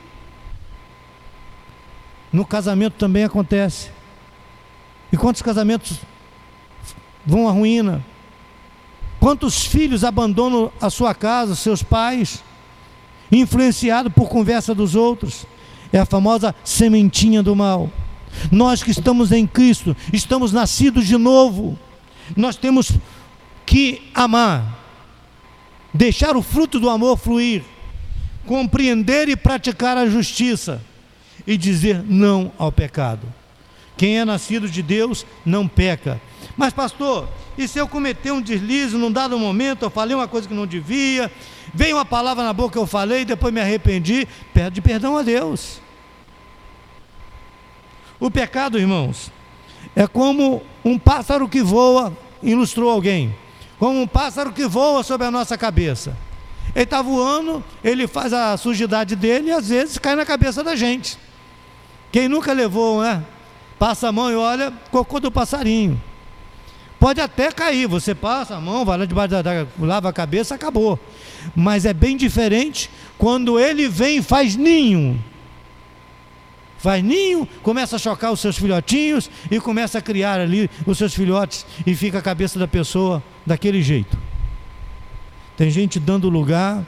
No 2.31 2.45
casamento 2.45 2.95
também 2.95 3.25
acontece. 3.25 3.91
E 5.11 5.17
quantos 5.17 5.41
casamentos 5.41 5.99
vão 7.25 7.49
à 7.49 7.53
ruína? 7.53 8.05
Quantos 9.19 9.65
filhos 9.65 10.05
abandonam 10.05 10.71
a 10.81 10.91
sua 10.91 11.15
casa, 11.15 11.55
seus 11.55 11.83
pais, 11.83 12.45
influenciado 13.31 14.11
por 14.11 14.29
conversa 14.29 14.75
dos 14.75 14.95
outros? 14.95 15.47
É 15.93 15.99
a 15.99 16.07
famosa 16.07 16.55
sementinha 16.65 17.43
do 17.43 17.57
mal. 17.57 17.91
Nós 18.51 18.83
que 18.83 18.91
estamos 18.91 19.33
em 19.33 19.47
Cristo, 19.47 19.97
estamos 20.13 20.53
nascidos 20.53 21.07
de 21.07 21.17
novo. 21.17 21.79
Nós 22.37 22.57
temos 22.57 22.93
que 23.65 24.03
amar, 24.15 24.79
deixar 25.93 26.37
o 26.37 26.43
fruto 26.43 26.79
do 26.79 26.89
amor 26.89 27.19
fluir, 27.19 27.63
compreender 28.47 29.29
e 29.29 29.37
praticar 29.37 29.97
a 29.97 30.09
justiça 30.09 30.83
e 31.47 31.57
dizer 31.57 32.03
não 32.07 32.53
ao 32.59 32.73
pecado. 32.73 33.27
Quem 33.97 34.19
é 34.19 34.25
nascido 34.25 34.69
de 34.69 34.83
Deus 34.83 35.27
não 35.45 35.67
peca. 35.67 36.21
Mas, 36.59 36.73
pastor, 36.73 37.29
e 37.57 37.69
se 37.69 37.79
eu 37.79 37.87
cometer 37.87 38.33
um 38.33 38.43
deslize 38.43 38.97
num 38.97 39.13
dado 39.13 39.39
momento, 39.39 39.85
eu 39.85 39.91
falei 39.91 40.17
uma 40.17 40.27
coisa 40.27 40.49
que 40.49 40.53
não 40.53 40.67
devia, 40.67 41.31
veio 41.73 41.97
uma 41.97 42.05
palavra 42.05 42.43
na 42.43 42.53
boca 42.53 42.73
que 42.73 42.79
eu 42.79 42.87
falei, 42.87 43.25
depois 43.25 43.55
me 43.55 43.61
arrependi, 43.61 44.27
pede 44.53 44.83
perdão 44.83 45.17
a 45.17 45.23
Deus. 45.23 45.81
O 48.19 48.29
pecado, 48.29 48.77
irmãos, 48.77 49.31
é 49.95 50.09
como 50.09 50.61
um 50.85 50.99
pássaro 50.99 51.49
que 51.49 51.63
voa, 51.63 52.13
ilustrou 52.43 52.91
alguém, 52.91 53.33
como 53.79 54.03
um 54.03 54.07
pássaro 54.09 54.51
que 54.53 54.67
voa 54.67 55.05
sobre 55.05 55.29
a 55.29 55.31
nossa 55.31 55.57
cabeça. 55.57 56.17
Ele 56.75 56.83
está 56.83 57.01
voando, 57.01 57.63
ele 57.85 58.09
faz 58.09 58.33
a 58.33 58.57
sujidade 58.57 59.15
dele 59.15 59.51
e 59.51 59.53
às 59.53 59.69
vezes 59.69 59.97
cai 59.97 60.17
na 60.17 60.27
cabeça 60.27 60.65
da 60.65 60.75
gente. 60.75 61.17
Quem 62.11 62.27
nunca 62.27 62.53
levou, 62.53 63.01
né? 63.01 63.25
Passa 63.79 64.09
a 64.09 64.13
mão 64.13 64.29
e 64.29 64.35
olha, 64.35 64.73
cocô 64.91 65.21
do 65.21 65.31
passarinho. 65.31 66.03
Pode 66.99 67.21
até 67.21 67.53
cair, 67.53 67.87
você 67.87 68.15
passa 68.15 68.57
a 68.57 68.61
mão, 68.61 68.85
vai 68.85 68.99
lá 68.99 69.05
debaixo 69.05 69.31
da, 69.31 69.43
da 69.43 69.67
lava 69.79 70.09
a 70.09 70.13
cabeça, 70.13 70.55
acabou. 70.55 70.99
Mas 71.55 71.85
é 71.85 71.95
bem 71.95 72.17
diferente 72.17 72.91
quando 73.17 73.59
ele 73.59 73.89
vem 73.89 74.19
e 74.19 74.23
faz 74.23 74.57
ninho. 74.57 75.23
Faz 76.79 77.03
ninho, 77.03 77.47
começa 77.63 77.97
a 77.97 77.99
chocar 77.99 78.33
os 78.33 78.41
seus 78.41 78.57
filhotinhos 78.57 79.31
e 79.51 79.61
começa 79.61 79.99
a 79.99 80.03
criar 80.03 80.41
ali 80.41 80.69
os 80.87 80.99
seus 80.99 81.15
filhotes 81.15 81.67
e 81.87 81.95
fica 81.95 82.19
a 82.19 82.23
cabeça 82.23 82.59
da 82.59 82.69
pessoa 82.69 83.23
daquele 83.47 83.83
jeito. 83.83 84.17
Tem 85.57 85.71
gente 85.71 85.99
dando 85.99 86.29
lugar 86.29 86.85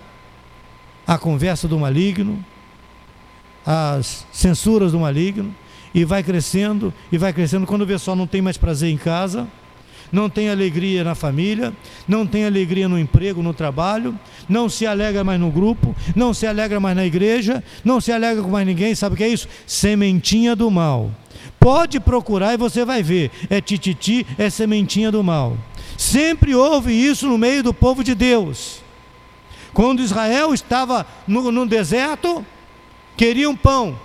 à 1.07 1.19
conversa 1.19 1.67
do 1.67 1.79
maligno, 1.79 2.45
às 3.67 4.27
censuras 4.33 4.93
do 4.93 5.01
maligno, 5.01 5.55
e 5.93 6.05
vai 6.05 6.23
crescendo, 6.23 6.95
e 7.11 7.19
vai 7.19 7.33
crescendo. 7.33 7.67
Quando 7.67 7.85
vê 7.85 7.99
só 7.99 8.15
não 8.15 8.29
tem 8.29 8.41
mais 8.41 8.57
prazer 8.57 8.91
em 8.91 8.97
casa, 8.97 9.49
não 10.13 10.29
tem 10.29 10.51
alegria 10.51 11.05
na 11.05 11.15
família, 11.15 11.73
não 12.07 12.27
tem 12.27 12.45
alegria 12.45 12.89
no 12.89 12.99
emprego, 12.99 13.43
no 13.43 13.55
trabalho, 13.55 14.19
não 14.49 14.69
se 14.69 14.87
alegra 14.87 15.23
mais 15.23 15.41
no 15.41 15.51
grupo, 15.51 15.95
não 16.15 16.35
se 16.35 16.47
alegra 16.47 16.81
mais 16.81 16.97
na 16.97 17.07
igreja, 17.07 17.63
não 17.85 18.01
se 18.01 18.13
alegra 18.13 18.43
com 18.43 18.51
mais 18.51 18.67
ninguém, 18.67 18.95
sabe 18.95 19.15
o 19.15 19.17
que 19.17 19.25
é 19.25 19.29
isso? 19.29 19.49
Sementinha 19.67 20.57
do 20.57 20.71
mal. 20.71 21.11
Pode 21.59 22.01
procurar 22.01 22.55
e 22.55 22.57
você 22.57 22.85
vai 22.85 23.03
ver, 23.03 23.31
é 23.49 23.61
tititi, 23.61 24.27
é 24.39 24.49
sementinha 24.51 25.13
do 25.13 25.23
mal. 25.23 25.57
Sempre 25.97 26.55
houve 26.55 26.93
isso 26.93 27.29
no 27.29 27.37
meio 27.37 27.63
do 27.63 27.75
povo 27.75 28.03
de 28.03 28.15
Deus. 28.15 28.81
Quando 29.73 30.03
Israel 30.03 30.53
estava 30.53 31.07
no, 31.27 31.53
no 31.53 31.67
deserto, 31.67 32.45
queriam 33.17 33.55
pão. 33.55 33.99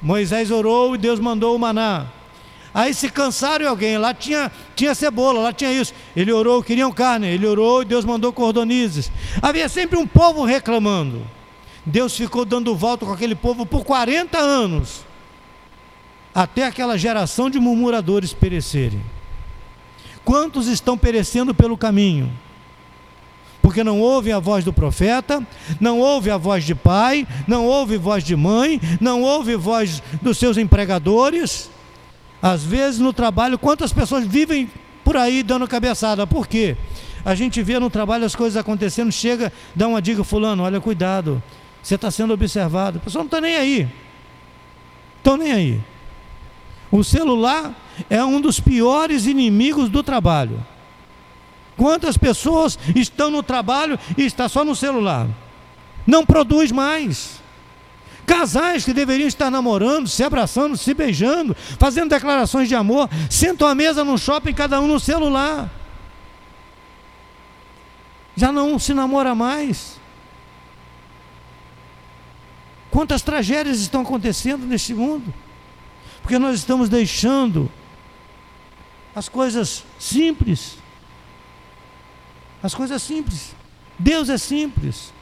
Moisés 0.00 0.50
orou 0.50 0.94
e 0.94 0.98
Deus 0.98 1.18
mandou 1.18 1.56
o 1.56 1.58
maná. 1.58 2.06
Aí 2.74 2.92
se 2.92 3.08
cansaram 3.08 3.68
alguém, 3.68 3.96
lá 3.96 4.12
tinha, 4.12 4.50
tinha 4.74 4.96
cebola, 4.96 5.38
lá 5.38 5.52
tinha 5.52 5.72
isso. 5.72 5.94
Ele 6.16 6.32
orou, 6.32 6.60
queriam 6.60 6.90
carne, 6.90 7.28
ele 7.28 7.46
orou 7.46 7.82
e 7.82 7.84
Deus 7.84 8.04
mandou 8.04 8.32
cordonizes. 8.32 9.12
Havia 9.40 9.68
sempre 9.68 9.96
um 9.96 10.04
povo 10.04 10.44
reclamando. 10.44 11.24
Deus 11.86 12.16
ficou 12.16 12.44
dando 12.44 12.74
volta 12.74 13.06
com 13.06 13.12
aquele 13.12 13.36
povo 13.36 13.64
por 13.64 13.84
40 13.84 14.36
anos, 14.38 15.04
até 16.34 16.66
aquela 16.66 16.98
geração 16.98 17.48
de 17.48 17.60
murmuradores 17.60 18.32
perecerem. 18.32 19.00
Quantos 20.24 20.66
estão 20.66 20.98
perecendo 20.98 21.54
pelo 21.54 21.78
caminho? 21.78 22.32
Porque 23.62 23.84
não 23.84 24.00
ouvem 24.00 24.32
a 24.32 24.40
voz 24.40 24.64
do 24.64 24.72
profeta, 24.72 25.46
não 25.78 26.00
ouvem 26.00 26.32
a 26.32 26.38
voz 26.38 26.64
de 26.64 26.74
pai, 26.74 27.28
não 27.46 27.66
ouvem 27.66 27.98
voz 27.98 28.24
de 28.24 28.34
mãe, 28.34 28.80
não 29.00 29.22
ouvem 29.22 29.56
voz 29.56 30.02
dos 30.20 30.38
seus 30.38 30.56
empregadores 30.56 31.70
às 32.42 32.62
vezes 32.62 33.00
no 33.00 33.12
trabalho, 33.12 33.58
quantas 33.58 33.92
pessoas 33.92 34.26
vivem 34.26 34.70
por 35.02 35.16
aí 35.16 35.42
dando 35.42 35.66
cabeçada? 35.66 36.26
Por 36.26 36.46
quê? 36.46 36.76
A 37.24 37.34
gente 37.34 37.62
vê 37.62 37.78
no 37.78 37.88
trabalho 37.88 38.24
as 38.24 38.36
coisas 38.36 38.56
acontecendo, 38.56 39.10
chega, 39.10 39.52
dá 39.74 39.88
uma 39.88 40.02
dica, 40.02 40.22
fulano, 40.22 40.62
olha, 40.62 40.80
cuidado, 40.80 41.42
você 41.82 41.94
está 41.94 42.10
sendo 42.10 42.34
observado. 42.34 42.98
A 42.98 43.00
pessoa 43.00 43.22
não 43.22 43.26
está 43.26 43.40
nem 43.40 43.56
aí. 43.56 43.88
Estão 45.18 45.36
nem 45.36 45.52
aí. 45.52 45.80
O 46.90 47.02
celular 47.02 47.74
é 48.10 48.22
um 48.24 48.40
dos 48.40 48.60
piores 48.60 49.26
inimigos 49.26 49.88
do 49.88 50.02
trabalho. 50.02 50.64
Quantas 51.76 52.16
pessoas 52.16 52.78
estão 52.94 53.30
no 53.30 53.42
trabalho 53.42 53.98
e 54.16 54.24
está 54.24 54.48
só 54.48 54.64
no 54.64 54.76
celular? 54.76 55.26
Não 56.06 56.24
produz 56.24 56.70
mais. 56.70 57.42
Casais 58.26 58.84
que 58.84 58.92
deveriam 58.92 59.28
estar 59.28 59.50
namorando, 59.50 60.08
se 60.08 60.22
abraçando, 60.22 60.76
se 60.76 60.94
beijando, 60.94 61.54
fazendo 61.78 62.10
declarações 62.10 62.68
de 62.68 62.74
amor, 62.74 63.08
sentam 63.30 63.68
à 63.68 63.74
mesa 63.74 64.04
no 64.04 64.18
shopping, 64.18 64.54
cada 64.54 64.80
um 64.80 64.86
no 64.86 64.98
celular. 64.98 65.70
Já 68.36 68.50
não 68.50 68.78
se 68.78 68.94
namora 68.94 69.34
mais. 69.34 69.98
Quantas 72.90 73.22
tragédias 73.22 73.80
estão 73.80 74.02
acontecendo 74.02 74.66
neste 74.66 74.94
mundo? 74.94 75.34
Porque 76.22 76.38
nós 76.38 76.56
estamos 76.56 76.88
deixando 76.88 77.70
as 79.14 79.28
coisas 79.28 79.84
simples. 79.98 80.78
As 82.62 82.74
coisas 82.74 83.02
simples. 83.02 83.54
Deus 83.98 84.28
é 84.28 84.38
simples. 84.38 85.12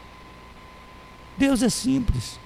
Deus 1.37 1.63
é 1.63 1.69
simples. 1.69 2.39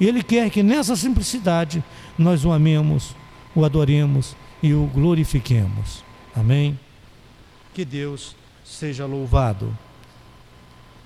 E 0.00 0.06
Ele 0.06 0.22
quer 0.22 0.50
que 0.50 0.62
nessa 0.62 0.94
simplicidade 0.96 1.82
nós 2.16 2.44
o 2.44 2.52
amemos, 2.52 3.14
o 3.54 3.64
adoremos 3.64 4.36
e 4.62 4.72
o 4.72 4.86
glorifiquemos. 4.86 6.04
Amém? 6.34 6.78
Que 7.74 7.84
Deus 7.84 8.36
seja 8.64 9.06
louvado. 9.06 9.76